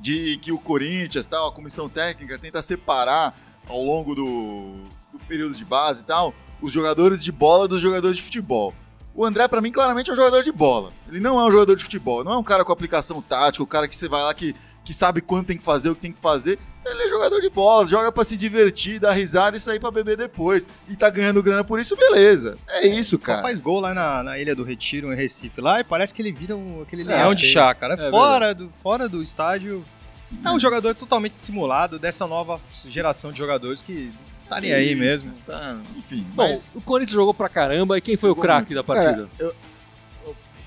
[0.00, 5.54] de que o Corinthians, tal, a comissão técnica tenta separar ao longo do, do período
[5.54, 8.74] de base e tal, os jogadores de bola dos jogadores de futebol.
[9.14, 10.92] O André, pra mim, claramente é um jogador de bola.
[11.08, 13.66] Ele não é um jogador de futebol, não é um cara com aplicação tática, o
[13.66, 14.54] cara que você vai lá que,
[14.84, 16.58] que sabe quanto tem que fazer, o que tem que fazer.
[16.84, 20.16] Ele é jogador de bola, joga pra se divertir, dar risada e sair pra beber
[20.16, 20.66] depois.
[20.88, 22.56] E tá ganhando grana por isso, beleza.
[22.68, 23.42] É isso, Só cara.
[23.42, 26.32] faz gol lá na, na Ilha do Retiro, em Recife, lá, e parece que ele
[26.32, 27.52] vira um- aquele É, leão de sim.
[27.52, 27.94] chácara.
[27.94, 29.84] É fora, do, fora do estádio,
[30.44, 34.10] é um jogador totalmente simulado dessa nova geração de jogadores que
[34.48, 35.34] tá nem aí Isso, mesmo.
[35.46, 37.98] tá, enfim, Bom, mas o Corinthians jogou pra caramba.
[37.98, 39.28] E quem foi o craque da partida?
[39.38, 39.52] O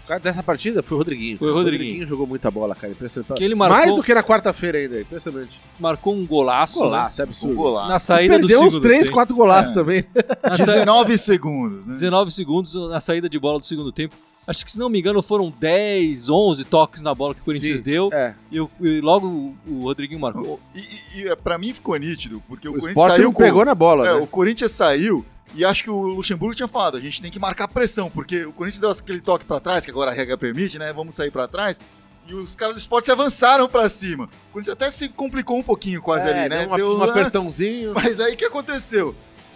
[0.07, 1.37] cara dessa partida foi o Rodriguinho.
[1.37, 2.05] Foi o Rodriguinho.
[2.05, 2.91] jogou muita bola, cara.
[2.93, 3.33] Impressionante.
[3.37, 5.59] Que ele marcou- Mais do que na quarta-feira ainda, impressionante.
[5.79, 6.79] Marcou um golaço.
[6.79, 6.85] né?
[6.85, 7.55] Golaço, é um absurdo.
[7.55, 7.89] golaço.
[7.89, 9.13] Na saída do Perdeu uns segundo 3, tempo.
[9.13, 9.73] 4 golaços É.
[9.73, 10.05] também.
[10.43, 11.93] Na sa- 19 segundos, né?
[11.93, 14.15] 19 segundos na saída de bola do segundo tempo.
[14.45, 17.77] Acho que, se não me engano, foram 10, 11 toques na bola que o Corinthians
[17.77, 18.09] Sim, deu.
[18.11, 18.35] É.
[18.51, 20.59] E, o- e logo o, o Rodriguinho marcou.
[20.75, 20.79] E,
[21.15, 24.05] e, e, pra mim ficou nítido, porque o, O, Corinthians saiu com- pegou na bola,
[24.05, 24.19] É, né?
[24.21, 27.67] o Corinthians saiu e acho que o Luxemburgo tinha falado, a gente tem que marcar
[27.67, 30.91] pressão, porque o Corinthians deu aquele toque pra trás, que agora a regra permite, né?
[30.93, 31.79] Vamos sair pra trás.
[32.27, 34.25] E os caras do esporte se avançaram pra cima.
[34.49, 36.59] O Corinthians até se complicou um pouquinho quase É, ali, né?
[36.59, 37.93] deu uma- Deu- um apertãozinho.
[37.95, 39.13] Mas aí o que aconteceu?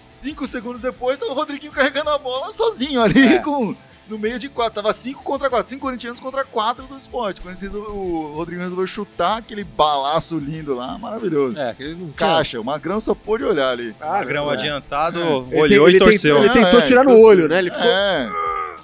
[0.09, 3.39] Cinco segundos depois, tava o Rodriguinho carregando a bola sozinho ali, É.
[3.39, 3.75] com
[4.09, 4.81] no meio de quatro.
[4.81, 5.69] Tava cinco contra quatro.
[5.69, 7.41] Cinco corintianos contra quatro do esporte.
[7.41, 11.57] Quando resolveu- o Rodrigo resolveu chutar aquele balaço lindo lá, maravilhoso.
[11.57, 13.95] É, que ele não Caixa, o Magrão só pôde olhar ali.
[13.99, 14.53] Ah, Magrão é.
[14.53, 16.35] adiantado, Ele olhou tem- e ele torceu.
[16.41, 17.25] Tentou, ele tentou é, tirar no torceu.
[17.27, 17.59] olho, né?
[17.59, 17.85] Ele ficou.
[17.85, 18.29] É.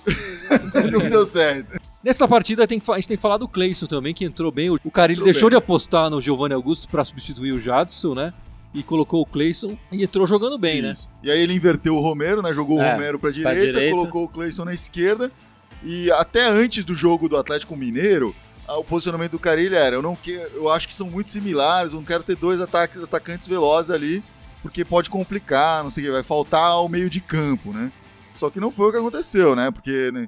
[0.92, 1.80] não deu certo.
[2.04, 4.70] Nessa partida tem que a gente tem que falar do Cleison também, que entrou bem.
[4.70, 5.58] O Carilli Entrou deixou bem.
[5.58, 8.34] de apostar no Giovanni Augusto pra substituir o Jadson, né?
[8.74, 10.94] E colocou o Cleison e entrou jogando bem, né?
[10.94, 11.10] Isso.
[11.22, 12.52] E aí ele inverteu o Romero, né?
[12.54, 13.96] Jogou É, o Romero pra direita, direita.
[13.96, 15.32] colocou o Cleison na esquerda.
[15.84, 18.34] E até antes do jogo do Atlético Mineiro,
[18.68, 22.00] o posicionamento do Carilli era: eu não quero, eu acho que são muito similares, eu
[22.00, 24.24] não quero ter dois ataques, atacantes velozes ali,
[24.62, 27.92] porque pode complicar, não sei o que, vai faltar o meio de campo, né?
[28.34, 29.70] Só que não foi o que aconteceu, né?
[29.70, 30.28] Porque né,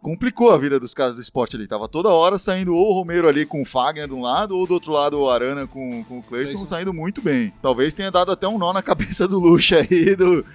[0.00, 1.66] complicou a vida dos caras do esporte ali.
[1.66, 4.66] Tava toda hora saindo ou o Romero ali com o Fagner de um lado, ou
[4.66, 7.52] do outro lado o Arana com, com o Cleison saindo muito bem.
[7.60, 10.42] Talvez tenha dado até um nó na cabeça do Lucha aí, do.
[10.42, 10.46] Do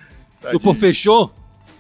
[0.42, 0.60] Tadinho.
[0.62, 1.32] pô, fechou?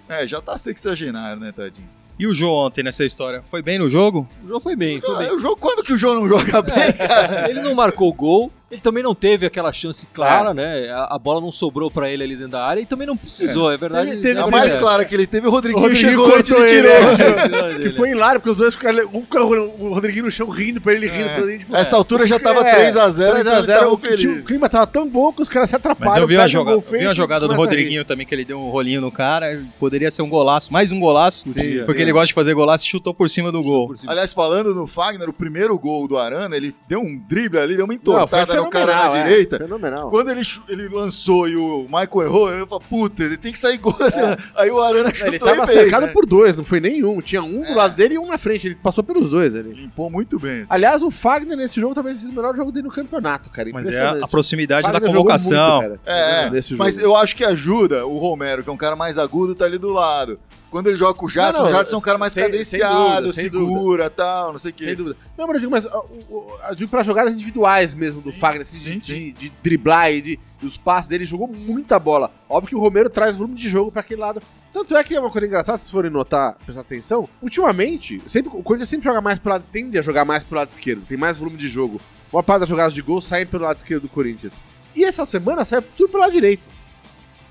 [0.09, 1.87] É, já tá sexagenário, né, tadinho?
[2.17, 3.43] E o João ontem nessa história?
[3.43, 4.27] Foi bem no jogo?
[4.43, 5.31] O jogo foi bem, foi Ah, bem.
[5.31, 7.47] o jogo, quando que o João não joga bem, cara?
[7.49, 10.89] Ele não marcou gol, ele também não teve aquela chance clara, né?
[10.89, 13.71] A, a bola não sobrou pra ele ali dentro da área e também não precisou,
[13.71, 14.09] é, verdade.
[14.09, 16.51] Teve- teve- é A mais clara que ele teve, o Rodriguinho, O Rodriguinho chegou antes
[16.51, 17.01] e cortou ele, tirou.
[17.01, 17.77] né?
[17.87, 19.09] Que foi hilário, porque os dois ficaram.
[19.13, 19.41] Um ficou
[19.79, 21.29] o Rodriguinho no chão rindo pra ele rindo.
[21.29, 21.35] É.
[21.35, 23.91] pra ele, tipo, Essa altura já tava é, 3x0, então eles 3 a 0, estavam
[23.93, 26.13] o, o clima tava tão bom que os caras se atrapalham.
[26.13, 27.53] Mas eu vi a pegam o jogada, gol eu vi jogada do.
[27.55, 29.63] Rodriguinho também, que ele deu um rolinho no cara.
[29.79, 31.43] Poderia ser um golaço, mais um golaço.
[31.47, 32.01] Sim, porque sim.
[32.01, 33.93] ele gosta de fazer golaço e chutou por cima do gol.
[34.07, 37.85] Aliás, falando no Fagner, o primeiro gol do Arana, ele deu um drible ali, deu
[37.85, 38.27] uma Não,
[38.59, 39.57] entortada no cara na é, direita.
[39.57, 40.09] Fenomenal.
[40.09, 43.77] Quando ele, ele lançou e o Michael errou, eu falei, puta, ele tem que sair
[43.77, 43.95] gol.
[43.99, 44.21] assim,
[44.55, 46.11] Aí o Arana chutou Ele tava e fez, cercado né?
[46.11, 47.21] por dois, não foi nenhum.
[47.21, 48.67] Tinha um do lado dele e um na frente.
[48.67, 49.73] Ele passou pelos dois ali.
[49.73, 50.61] Limpou muito bem.
[50.61, 50.73] assim.
[50.73, 53.69] Aliás, o Fagner nesse jogo talvez seja o melhor jogo dele no campeonato, cara.
[53.73, 55.81] Mas é a proximidade da convocação.
[55.81, 58.95] muito, cara, É, nesse mas eu acho que ajuda o Romero, que é um cara
[58.95, 60.39] mais agudo, tá ali do lado.
[60.69, 62.43] Quando ele joga com o Jadson, Não, o não, Jadson é um cara mais sem-
[62.43, 64.83] sem cadenciado, dúvida, sem segura tal, não sei o quê.
[64.83, 65.15] Sem dúvida.
[65.37, 68.37] Não, mas eu digo, mas o- o- eu digo pra jogadas individuais mesmo do Sim,
[68.37, 69.13] Fagner, assim, sim, de, sim.
[69.13, 72.31] de- de driblar e de, e os passes dele, jogou muita bola.
[72.49, 74.41] Óbvio que o Romero traz volume de jogo pra aquele lado.
[74.73, 78.51] Tanto é que é uma coisa engraçada, se vocês forem notar, prestar atenção, ultimamente, sempre,
[78.53, 81.17] o Corinthians sempre joga mais pro lado, tende a jogar mais pro lado esquerdo, tem
[81.17, 81.99] mais volume de jogo.
[82.31, 84.53] Uma parte das jogadas de gol saem pelo lado esquerdo do Corinthians.
[84.93, 86.61] E essa semana saiu tudo pelo lado direito.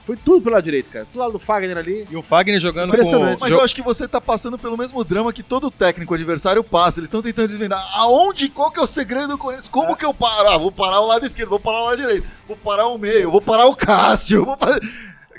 [0.07, 1.05] Foi tudo pelo lado direito, cara.
[1.13, 2.07] Do lado do Fagner ali.
[2.09, 2.97] E o Fagner jogando com...
[2.97, 3.39] Impressionante.
[3.41, 6.63] Mas jo- eu acho que você tá passando pelo mesmo drama que todo técnico adversário
[6.63, 7.01] passa.
[7.01, 9.69] Eles estão tentando desvendar aonde, qual que é o segredo do Corinthians?
[9.69, 10.49] Como que eu paro?
[10.49, 13.31] Ah, vou parar o lado esquerdo, vou parar o lado direito, vou parar o meio,
[13.33, 14.81] vou parar o Cássio, vou fazer...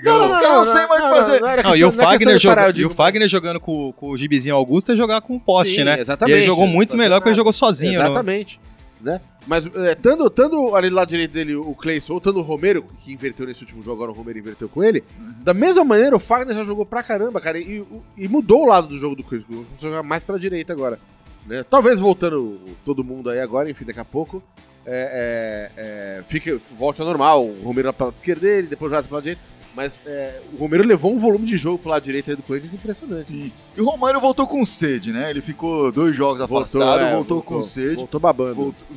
[0.00, 1.44] Os caras não, sabem mais o que fazer.
[1.44, 4.10] era Não, e o não é Fagner, parar, joga- e o Fagner jogando com, com
[4.10, 5.98] o Gibizinho Augusto é jogar com o poste, Sim, né?
[5.98, 6.34] exatamente.
[6.36, 7.98] E ele jogou muito Não melhor porque ele jogou sozinho.
[7.98, 8.04] né?
[8.04, 8.60] Exatamente.
[9.00, 9.20] Né?
[9.46, 12.82] Mas é, tanto, tanto ali do lado direito dele o Cleison, ou tanto o Romero,
[12.82, 15.04] que inverteu nesse último jogo, agora o Romero inverteu com ele.
[15.42, 17.84] Da mesma maneira, o Fagner já jogou pra caramba, cara, e,
[18.16, 19.46] e mudou o lado do jogo do Cleison.
[19.46, 20.98] Começou a jogar mais pra direita agora.
[21.46, 21.62] Né?
[21.62, 24.42] Talvez voltando todo mundo aí agora, enfim, daqui a pouco.
[24.84, 27.46] É, é, é, fique, volte ao normal.
[27.46, 29.42] O Romero pela esquerda dele, depois o Jadson pela direita.
[29.78, 32.74] Mas é, o Romero levou um volume de jogo pro lado direito aí do Corinthians
[32.74, 33.22] impressionante.
[33.22, 33.52] Sim.
[33.76, 35.30] E o Romário voltou com sede, né?
[35.30, 37.94] Ele ficou dois jogos afastado, é, voltou, com sede.
[37.94, 38.56] Voltou babando.
[38.56, 38.88] Voltou,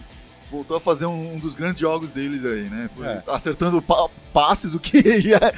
[0.49, 2.89] voltou a fazer um, um dos grandes jogos deles aí, né?
[2.95, 3.21] Foi É.
[3.27, 5.53] acertando pa- passes, o que já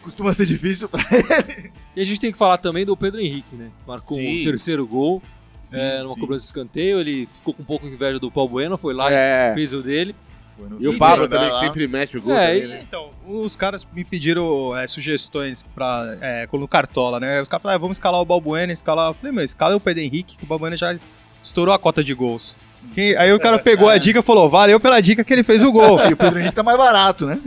[0.00, 1.72] costuma ser difícil pra ele.
[1.96, 3.70] E a gente tem que falar também do Pedro Henrique, né?
[3.84, 4.42] Marcou Sim.
[4.42, 5.20] o terceiro gol
[5.56, 6.20] Sim, é, numa sim.
[6.20, 7.00] cobrança de escanteio.
[7.00, 9.50] Ele ficou com um pouco de inveja do Paulo Bueno, foi lá É.
[9.50, 10.14] e fez o dele.
[10.56, 12.80] Foi E o Pablo também, que sempre mete o gol É, também, né?
[12.86, 17.40] Então, os caras me pediram é, sugestões pra, é, no Cartola, né?
[17.40, 19.10] Os caras falaram, ah, vamos escalar o Balbuena, escalar.
[19.10, 20.96] Eu falei, meu, escala o Pedro Henrique, que o Balbuena já
[21.42, 22.56] estourou a cota de gols.
[22.94, 25.64] Quem- aí o cara pegou a dica e falou, valeu pela dica que ele fez
[25.64, 25.98] o gol.
[26.08, 27.38] E o Pedro Henrique tá mais barato, né?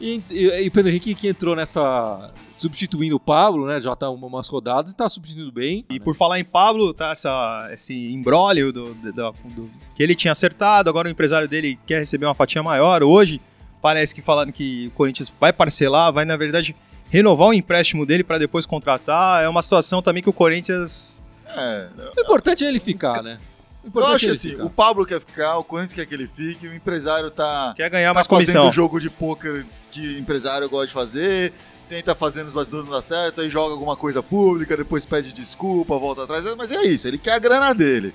[0.00, 2.30] E, e- e o Pedro Henrique que entrou nessa.
[2.56, 3.80] substituindo o Pablo, né?
[3.80, 5.84] Já tá uma- umas rodadas e tá substituindo bem.
[5.90, 10.14] E por falar em Pablo, tá essa, esse imbróglio do, do- do- do- que ele
[10.14, 13.02] tinha acertado, agora o empresário dele quer receber uma fatia maior.
[13.02, 13.40] Hoje,
[13.80, 16.76] parece que falando que o Corinthians vai parcelar, vai, na verdade,
[17.08, 19.42] renovar o empréstimo dele para depois contratar.
[19.42, 21.24] É uma situação também que o Corinthians.
[21.46, 23.38] É, O importante é ele ficar, né?
[23.82, 24.64] O eu importante acho é que assim, ficar.
[24.64, 28.10] o Pablo quer ficar, o Corinthians quer que ele fique, o empresário tá, Quer ganhar
[28.10, 28.68] tá mais fazendo comissão.
[28.68, 31.52] o jogo de pôquer que empresário gosta de fazer,
[31.88, 35.98] tenta fazer nos bastidores não dá certo, aí joga alguma coisa pública, depois pede desculpa,
[35.98, 38.14] volta atrás, mas é isso, ele quer a grana dele.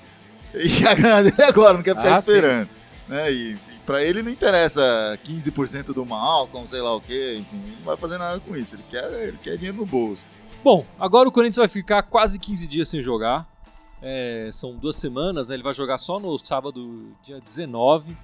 [0.54, 2.30] Ele quer a grana dele agora, não quer ficar Ah, sim.
[2.32, 2.68] esperando.
[3.08, 3.32] Né?
[3.32, 4.82] E, e pra ele não interessa
[5.24, 8.74] 15% do Malcolm, sei lá o quê, enfim, ele não vai fazer nada com isso,
[8.74, 10.26] ele quer, ele quer dinheiro no bolso.
[10.64, 13.46] Bom, agora o Corinthians vai ficar quase 15 dias sem jogar.
[14.02, 15.54] É, são duas semanas, né?
[15.54, 18.16] Ele vai jogar só no sábado, dia 19,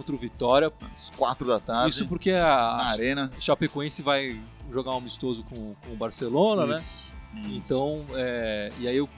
[0.00, 0.72] contra o Vitória.
[0.92, 3.30] Às quatro da tarde, Isso porque na a arena.
[3.38, 4.40] Chapecoense vai
[4.72, 6.76] jogar um amistoso com, com o Barcelona, né?
[6.76, 7.14] Isso.
[7.34, 7.48] Isso.
[7.54, 9.08] Então, é, e aí eu-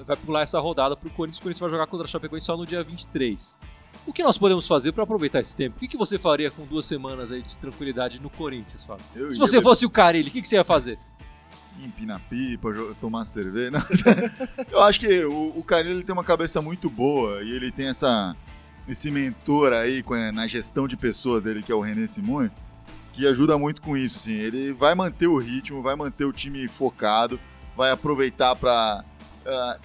[0.00, 1.38] vai pular essa rodada pro Corinthians.
[1.38, 3.58] O Corinthians vai jogar contra a Chapecoense só no dia 23.
[4.06, 5.76] O que nós podemos fazer para aproveitar esse tempo?
[5.76, 9.04] O que, que você faria com duas semanas aí de tranquilidade no Corinthians, Fábio?
[9.14, 10.98] Eu Se você fosse o Carilli, o que, que você ia fazer?
[11.80, 12.68] empinar pipa,
[13.00, 13.70] tomar cerveja.
[14.68, 17.86] Eu acho que o, o Carilho ele tem uma cabeça muito boa e ele tem
[17.86, 18.34] essa
[18.88, 22.52] esse mentor aí a- na gestão de pessoas dele, que é o René Simões,
[23.12, 24.18] que ajuda muito com isso.
[24.18, 24.32] Assim.
[24.32, 27.38] Ele vai manter o ritmo, vai manter o time focado,
[27.76, 29.04] vai aproveitar para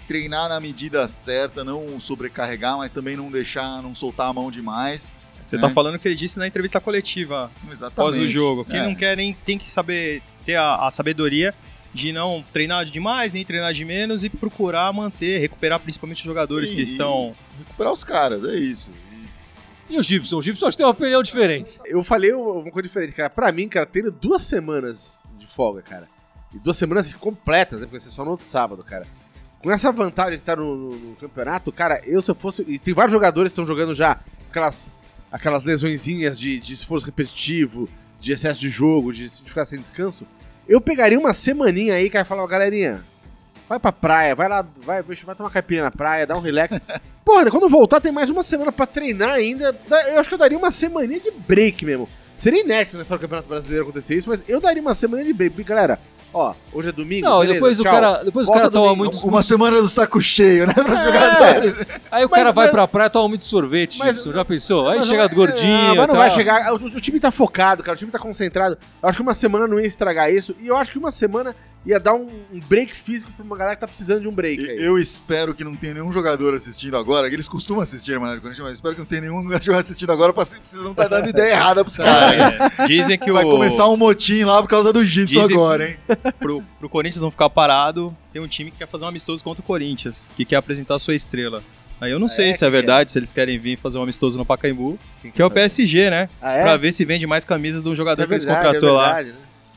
[0.07, 5.11] treinar na medida certa, não sobrecarregar, mas também não deixar, não soltar a mão demais.
[5.41, 5.61] Você né?
[5.61, 7.93] tá falando o que ele disse na entrevista coletiva Exatamente.
[7.99, 8.63] após o jogo.
[8.65, 8.83] Quem É.
[8.85, 11.53] não quer nem tem que saber ter a, a sabedoria
[11.93, 16.69] de não treinar demais, nem treinar de menos e procurar manter, recuperar principalmente os jogadores
[16.69, 17.35] Sim, que estão.
[17.59, 18.89] Recuperar os caras, é isso.
[19.89, 20.37] E E o Gibson?
[20.37, 21.79] O Gibson acho que tem uma opinião diferente.
[21.85, 23.29] Eu falei uma coisa diferente, cara.
[23.29, 26.07] Pra mim, cara, tendo duas semanas de folga, cara.
[26.53, 27.85] E duas semanas completas, né?
[27.85, 29.05] Porque ser só no outro sábado, cara.
[29.61, 32.63] Com essa vantagem de estar no, no- no campeonato, cara, eu se eu fosse.
[32.67, 34.91] E tem vários jogadores que estão jogando já aquelas,
[35.31, 37.87] aquelas lesõezinhas de, de esforço repetitivo,
[38.19, 40.25] de excesso de jogo, de ficar sem descanso.
[40.67, 43.03] Eu pegaria uma semaninha aí, cara, e falar, galerinha,
[43.67, 46.79] vai pra praia, vai lá, vai, bicho, vai tomar caipirinha na praia, dá um relax.
[47.25, 49.75] Porra, quando voltar tem mais uma semana pra treinar ainda.
[50.11, 52.09] Eu acho que eu daria uma semaninha de break mesmo.
[52.37, 55.31] Seria inédito na história do Campeonato Brasileiro acontecer isso, mas eu daria uma semana de
[55.31, 55.55] break.
[55.55, 55.99] Porque, galera,
[56.33, 57.25] ó, hoje é domingo.
[57.27, 57.91] Não, beleza, depois o tchau.
[57.91, 59.11] cara, depois o Volta cara toma domingo.
[59.13, 59.27] muito.
[59.27, 60.73] uma semana do saco cheio, né?
[60.77, 61.03] É.
[61.05, 61.73] jogadores.
[62.11, 64.31] Aí o Mas- cara vai mas- pra praia e toma muito sorvete, Mas- Gibson.
[64.31, 64.89] Já pensou?
[64.89, 65.71] Aí Mas chega não- do gordinho.
[65.75, 66.15] É, mas não tal.
[66.17, 66.73] vai chegar.
[66.73, 67.95] O, o time tá focado, cara.
[67.95, 68.77] O time tá concentrado.
[69.01, 70.55] Eu acho que uma semana não ia estragar isso.
[70.59, 73.75] E eu acho que uma semana ia dar um, um break físico pra uma galera
[73.75, 74.69] que tá precisando de um break.
[74.69, 74.77] aí.
[74.83, 78.73] Eu espero que não tenha nenhum jogador assistindo agora, que eles costumam assistir Corinthians, mas
[78.73, 81.83] espero que não tenha nenhum jogador assistindo agora pra vocês não estar dando ideia errada
[81.83, 82.53] pros caras.
[82.79, 85.89] É, dizem que Vai o, começar um motim lá por causa do Gibson Dizem- agora,
[85.89, 85.97] hein?
[86.39, 89.61] pro, pro Corinthians não ficar parado, tem um time que quer fazer um amistoso contra
[89.61, 91.63] o Corinthians, que quer apresentar a sua estrela.
[92.01, 94.03] Aí eu não sei É, se é que verdade, se eles querem vir fazer um
[94.03, 94.99] amistoso no Pacaembu,
[95.33, 96.29] que é o PSG, né?
[96.41, 96.61] Ah, é?
[96.63, 99.23] Pra ver se vende mais camisas do jogador é que eles contratou é lá.
[99.23, 99.33] né?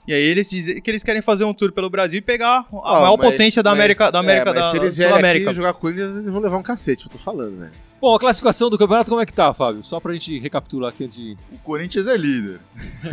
[0.09, 2.67] E aí eles dizem que eles querem fazer um tour pelo Brasil e pegar a
[2.73, 4.97] Ó, maior mas- potência da mas- América, da América é, mas da, se eles da
[4.97, 5.51] vierem Sul-América.
[5.51, 7.73] aqui jogar com eles, eles vão levar um cacete, eu tô falando, velho.
[8.01, 9.83] Bom, a classificação do campeonato como é que tá, Fábio?
[9.83, 11.37] Só pra gente recapitular aqui antes de.
[11.53, 12.61] O Corinthians é líder.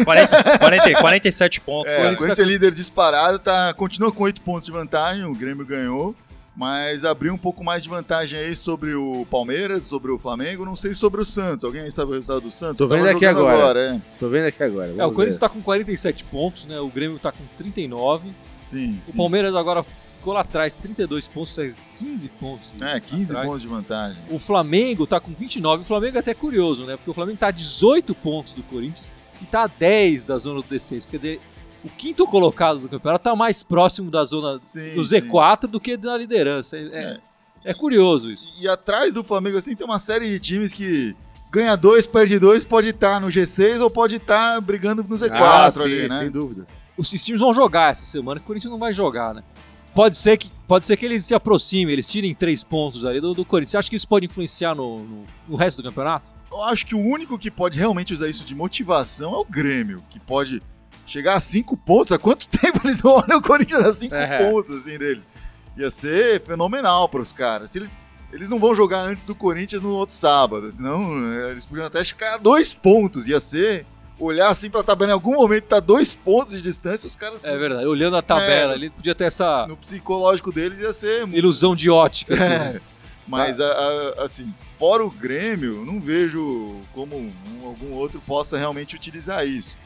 [0.03, 1.91] 40, 40, 47 pontos.
[1.91, 5.65] É, o Corinthians é líder disparado, tá, continua com 8 pontos de vantagem, o Grêmio
[5.65, 6.13] ganhou,
[6.55, 10.75] mas abriu um pouco mais de vantagem aí sobre o Palmeiras, sobre o Flamengo, não
[10.75, 11.63] sei sobre o Santos.
[11.63, 12.77] Alguém aí sabe o resultado do Santos?
[12.77, 13.79] Tô vendo aqui jogando agora.
[13.79, 14.01] é.
[14.19, 14.89] Tô vendo aqui agora.
[14.97, 15.41] É, o Corinthians ver.
[15.41, 16.79] tá com 47 pontos, né?
[16.79, 18.31] O Grêmio tá com 39.
[18.57, 19.17] Sim, O sim.
[19.17, 19.85] Palmeiras agora
[20.23, 22.71] ficou lá atrás, 32 pontos, faz 15 pontos.
[22.79, 23.45] É, 15 atrás.
[23.47, 24.23] pontos de vantagem.
[24.29, 25.81] O Flamengo tá com 29.
[25.81, 26.95] O Flamengo é até curioso, né?
[26.95, 30.61] Porque o Flamengo tá a 18 pontos do Corinthians e tá a 10 da zona
[30.61, 31.09] do descenso.
[31.09, 31.41] Quer dizer,
[31.83, 35.19] o quinto colocado do campeonato tá mais próximo da zona Sim, do sim.
[35.19, 36.77] Z4 do que da liderança.
[36.77, 37.19] É, é-
[37.65, 38.47] é curioso isso.
[38.61, 41.13] E atrás do Flamengo, assim, tem uma série de times que
[41.51, 45.69] ganha dois, perde dois, pode estar no G6 ou pode estar brigando no Z4 Ah,
[45.71, 46.19] sim, ali, né?
[46.21, 46.65] sem dúvida.
[46.97, 49.43] Os times vão jogar essa semana, que o Corinthians não vai jogar, né?
[49.93, 53.33] Pode ser que, pode ser que eles se aproximem, eles tirem três pontos ali do,
[53.33, 53.71] do Corinthians.
[53.71, 56.31] Você acha que isso pode influenciar no, no- no resto do campeonato?
[56.51, 60.03] Eu acho que o único que pode realmente usar isso de motivação é o Grêmio,
[60.09, 60.61] que pode
[61.05, 62.11] chegar a cinco pontos.
[62.11, 64.49] Há quanto tempo eles não olham o Corinthians a cinco É.
[64.49, 65.21] pontos, assim, dele?
[65.77, 67.69] Ia ser fenomenal para os caras.
[67.71, 67.97] Se eles,
[68.31, 72.03] eles não vão jogar antes do Corinthians no outro sábado, senão eh, eles podiam até
[72.03, 73.27] chegar a dois pontos.
[73.27, 73.85] Ia ser
[74.19, 77.57] olhar assim pra tabela em algum momento, tá dois pontos de distância, os caras É
[77.57, 77.85] verdade.
[77.85, 78.75] Olhando a tabela, É.
[78.75, 82.33] ele podia ter essa no psicológico deles ia ser ilusão de ótica.
[82.33, 82.75] assim, né?
[82.77, 82.81] É,
[83.27, 87.33] mas, a- a- assim, fora o Grêmio, não vejo como um-
[87.65, 89.77] algum outro possa realmente utilizar isso.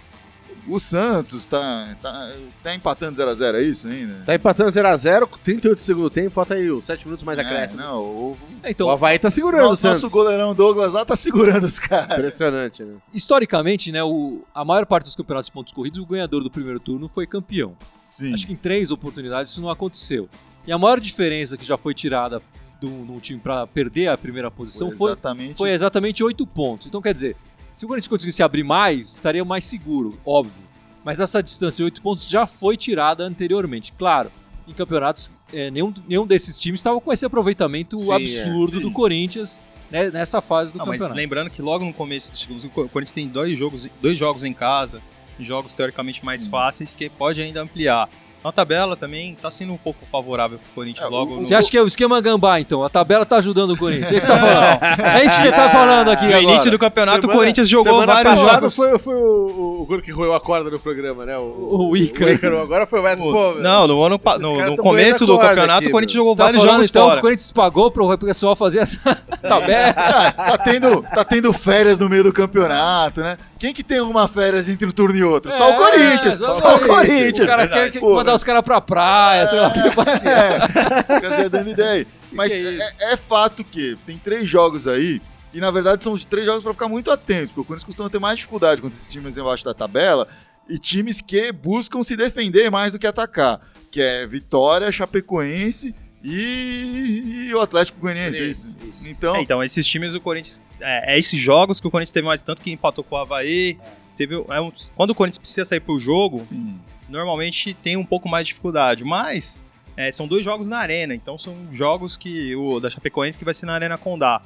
[0.68, 4.24] O Santos tá, tá, tá empatando 0x0, é isso ainda?
[4.26, 7.86] Tá empatando 0x0, 38 do segundo tempo, falta aí os 7 minutos mais É, acréscimos.
[7.86, 10.04] não, o, É, O Então, Havaí tá segurando o nosso, Santos.
[10.04, 12.12] nosso goleirão Douglas lá tá segurando os caras.
[12.12, 12.96] Impressionante, né?
[13.14, 16.80] historicamente, né, o, a maior parte dos campeonatos de pontos corridos, o ganhador do primeiro
[16.80, 17.74] turno foi campeão.
[17.98, 18.34] Sim.
[18.34, 20.28] Acho que em três oportunidades isso não aconteceu.
[20.66, 22.42] E a maior diferença que já foi tirada
[22.80, 25.76] de um um time para perder a primeira posição foi, exatamente foi isso.
[25.76, 26.88] exatamente oito pontos.
[26.88, 27.36] Então, quer dizer,
[27.78, 30.64] se o Corinthians conseguisse abrir mais, estaria mais seguro, óbvio.
[31.06, 33.94] Mas essa distância de oito pontos já foi tirada anteriormente.
[33.96, 34.32] Claro,
[34.68, 38.82] em campeonatos, é, nenhum, nenhum desses times estava com esse aproveitamento Sim, é, absurdo sim.
[38.82, 39.62] do Corinthians
[39.92, 41.16] né, nessa fase do Não, mas campeonato.
[41.16, 44.54] lembrando que logo no começo do segundo, o Corinthians tem dois jogos, dois jogos em
[44.54, 45.00] casa,
[45.40, 46.50] jogos teoricamente mais Sim.
[46.50, 48.10] fáceis que pode ainda ampliar.
[48.44, 51.54] A tabela também tá sendo um pouco favorável pro Corinthians É, logo o- no- Você
[51.54, 52.82] acha que é o esquema gambá, então?
[52.84, 54.06] A tabela tá ajudando o Corinthians.
[54.10, 54.78] O que você tá falando?
[55.18, 56.44] É isso que você tá falando aqui no agora.
[56.44, 58.76] início do campeonato Semana- o Corinthians jogou vários jogos.
[58.76, 61.38] Foi, foi o, o gol que roeu a corda no programa, né?
[61.38, 62.32] O Ícaro.
[62.32, 63.32] O Ícaro agora foi o Wesley.
[63.32, 66.62] Pô, Não, no, ano, no, no começo do campeonato, aqui, o Corinthians jogou tá vários
[66.62, 67.18] falando jogos então fora.
[67.18, 69.00] o Corinthians pagou pro pessoal fazer essa
[69.42, 69.94] tabela?
[70.34, 73.38] tá, tendo, tá tendo férias no meio do campeonato, né?
[73.60, 75.52] Quem que tem uma férias entre um turno e outro?
[75.52, 76.38] Só o É, Corinthians.
[76.38, 77.40] Só, o Corinthians.
[77.48, 80.62] O cara quer que- mandar os caras pra praia, sei lá, pra passear.
[80.62, 82.08] É, os caras já dando ideia aí.
[82.32, 82.82] Mas que é isso?
[83.00, 85.22] é, é fato que tem três jogos aí,
[85.54, 88.10] e na verdade são os três jogos pra ficar muito atento, porque o Corinthians costuma
[88.10, 90.28] ter mais dificuldade contra esses times embaixo da tabela
[90.70, 97.48] e times que buscam se defender mais do que atacar, que é Vitória, Chapecoense e,
[97.50, 98.42] e o Atlético Goianiense.
[98.42, 98.78] é isso.
[99.06, 100.62] Então, É, então, esses times do Corinthians.
[100.82, 103.78] É, é esses jogos que o Corinthians teve mais tanto que empatou com o Havaí.
[104.18, 106.78] Teve, é um- quando o Corinthians precisa sair pro jogo, sim.
[107.10, 109.04] Normalmente tem um pouco mais de dificuldade.
[109.04, 109.58] Mas
[109.96, 111.14] é, são dois jogos na arena.
[111.16, 112.56] Então são jogos que.
[112.56, 114.42] O da Chapecoense que vai ser na Arena Condá.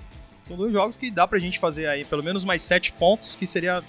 [0.47, 3.45] São dois jogos que dá pra gente fazer aí pelo menos mais sete pontos, que
[3.47, 3.84] seria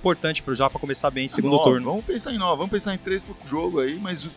[0.00, 1.86] importante pro- já pra começar bem em segundo Nove, turno.
[1.90, 4.28] Vamos pensar em nove, vamos pensar em três por jogo aí, mas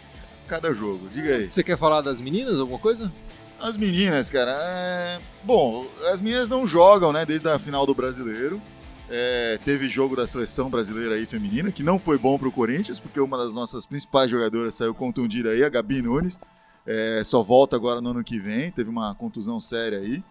[0.48, 1.10] cada jogo.
[1.10, 1.50] Diga aí.
[1.50, 3.12] Você quer falar das meninas, alguma coisa?
[3.60, 5.20] As meninas, cara, é...
[5.44, 8.62] bom, as meninas não jogam, né, desde a final do Brasileiro.
[9.10, 13.20] É, teve jogo da seleção brasileira aí feminina, que não foi bom pro Corinthians, porque
[13.20, 16.40] uma das nossas principais jogadoras saiu contundida aí, a Gabi Nunes.
[16.86, 20.24] É, só volta agora no ano que vem, teve uma contusão séria aí.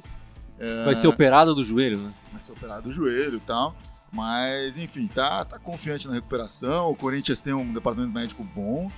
[0.59, 2.13] É, Vai ser operada do joelho, né?
[2.33, 3.75] vai ser operado o joelho e tal.
[4.11, 6.91] Mas, enfim, tá, tá confiante na recuperação.
[6.91, 8.91] O Corinthians tem um departamento médico bom.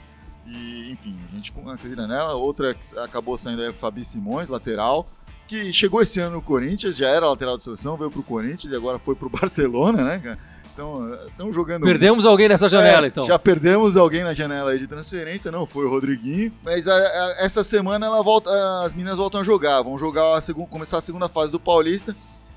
[0.47, 2.35] E, enfim, a gente acredita nela.
[2.35, 5.11] Outra que acabou saindo é a Fabi Simões, lateral,
[5.49, 8.77] que chegou esse ano no Corinthians, já era lateral de seleção, veio pro Corinthians e
[8.77, 10.39] agora foi pro Barcelona, né, cara?
[10.73, 11.83] Então, estão jogando.
[11.83, 13.27] Perdemos alguém nessa janela, É, então.
[13.27, 16.53] Já perdemos alguém na janela aí de transferência, não foi o Rodriguinho.
[16.63, 18.49] Mas a- a- essa semana ela volta,
[18.85, 19.83] as meninas voltam a jogar.
[19.83, 22.15] Vão jogar a segun- começar a segunda fase do Paulista.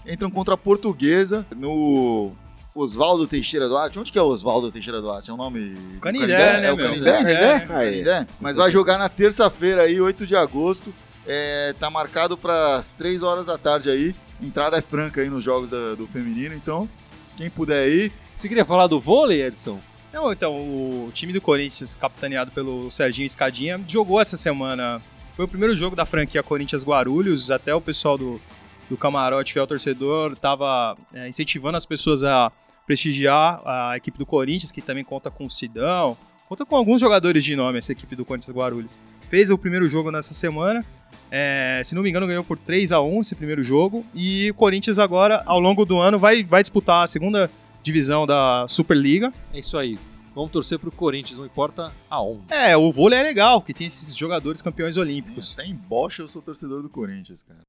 [0.07, 2.31] Entram contra a Portuguesa no
[2.75, 3.97] Oswaldo Teixeira Duarte.
[3.97, 5.31] Onde que é o Oswaldo Teixeira Duarte?
[5.31, 5.69] É o nome.
[5.95, 6.27] do Canindé,
[6.61, 6.85] né, É o meu?
[6.87, 7.11] Canindé?
[7.13, 8.27] Canindé, É, Canindé.
[8.39, 10.93] Mas vai jogar na terça-feira aí, 8 de agosto.
[11.27, 14.15] É, tá marcado para as 3 horas da tarde aí.
[14.41, 16.55] Entrada é franca aí nos jogos da- do feminino.
[16.55, 16.89] Então,
[17.37, 19.79] quem puder ir, Você queria falar do vôlei, Edson?
[20.11, 24.99] Não, então, o time do Corinthians, capitaneado pelo Serginho Escadinha, jogou essa semana.
[25.35, 27.51] Foi o primeiro jogo da franquia Corinthians Guarulhos.
[27.51, 28.41] Até o pessoal do,
[28.89, 32.51] do camarote, fiel torcedor, estava incentivando as pessoas a
[32.87, 36.17] prestigiar a equipe do Corinthians, que também conta com o Sidão,
[36.49, 38.97] conta com alguns jogadores de nome, essa equipe do Corinthians Guarulhos.
[39.31, 40.85] Fez o primeiro jogo nessa semana.
[41.31, 44.05] é, se não me engano, ganhou por 3 a 1 esse primeiro jogo.
[44.13, 47.49] E o Corinthians agora, ao longo do ano, vai, vai disputar a segunda
[47.81, 49.33] divisão da Superliga.
[49.53, 49.97] É isso aí.
[50.35, 52.41] Vamos torcer pro Corinthians, não importa aonde.
[52.49, 55.55] É, o vôlei é legal, que tem esses jogadores campeões olímpicos.
[55.57, 57.61] até em bocha eu sou torcedor do Corinthians, cara.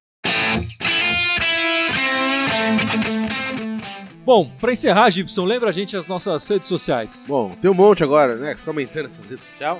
[4.25, 7.25] Bom, pra encerrar, Gibson, lembra a gente as nossas redes sociais.
[7.29, 8.57] Bom, tem um monte agora, né?
[8.57, 9.79] Fica aumentando essas redes sociais,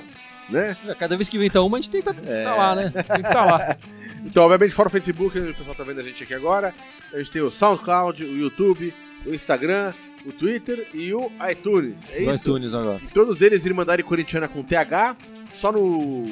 [0.49, 0.75] né?
[0.99, 2.43] Cada vez que inventa uma, a gente tenta É.
[2.43, 2.89] tá lá, né?
[2.89, 3.77] Tem que estar lá.
[4.25, 6.73] Então, obviamente, fora o Facebook, o pessoal tá vendo a gente aqui agora.
[7.13, 8.93] A gente tem o SoundCloud, o YouTube,
[9.25, 9.93] o Instagram,
[10.25, 12.07] o Twitter e o iTunes.
[12.09, 12.41] É No isso?
[12.49, 13.01] iTunes agora.
[13.03, 15.17] E todos eles Irmandade Corintiana com TH,
[15.53, 16.25] só no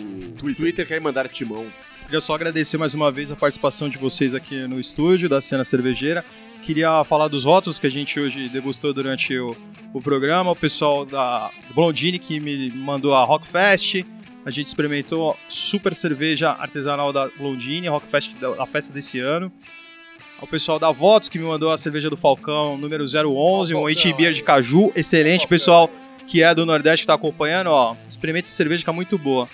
[0.56, 1.68] Twitter, que é Irmandade Timão.
[2.06, 5.66] Queria só agradecer mais uma vez a participação de vocês aqui no estúdio da Cena
[5.66, 6.24] Cervejeira.
[6.62, 9.54] Queria falar dos rótulos que a gente hoje degustou durante o,
[9.94, 10.52] o programa.
[10.52, 14.04] O pessoal da Blondine que me mandou a Rockfest.
[14.46, 19.52] A gente experimentou super cerveja artesanal da Blondine, a Rockfest da a festa desse ano.
[20.42, 24.12] O pessoal da Votos que me mandou a cerveja do Falcão número 011, um Falcão,
[24.12, 25.48] HB beer de caju, excelente.
[25.48, 25.90] Pessoal
[26.26, 29.48] que é do Nordeste que tá acompanhando, ó, experimente essa cerveja que é muito boa.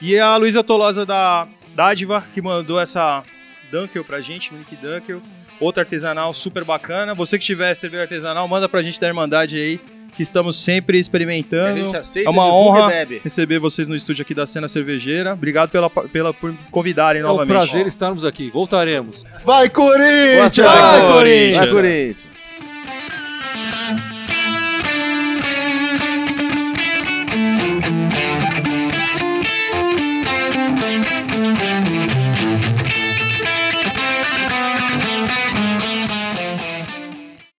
[0.00, 3.22] E a Luísa Tolosa da Dádiva, que mandou essa
[3.70, 5.20] Dunkel pra gente, Monique Dunkel.
[5.60, 7.14] Outra artesanal super bacana.
[7.14, 9.80] Você que tiver cerveja artesanal, manda pra gente da Irmandade aí,
[10.16, 11.80] que estamos sempre experimentando.
[11.80, 12.90] gente aceita, é uma honra.
[13.22, 15.32] Receber vocês no estúdio aqui da Cena Cervejeira.
[15.32, 17.48] Obrigado pela, pela, por convidarem É um novamente.
[17.56, 18.50] prazer estarmos aqui.
[18.50, 19.24] Voltaremos.
[19.44, 20.56] Vai, Corinthians!
[20.56, 21.56] Vai, Corinthians!
[21.56, 22.31] Vai, Corinthians!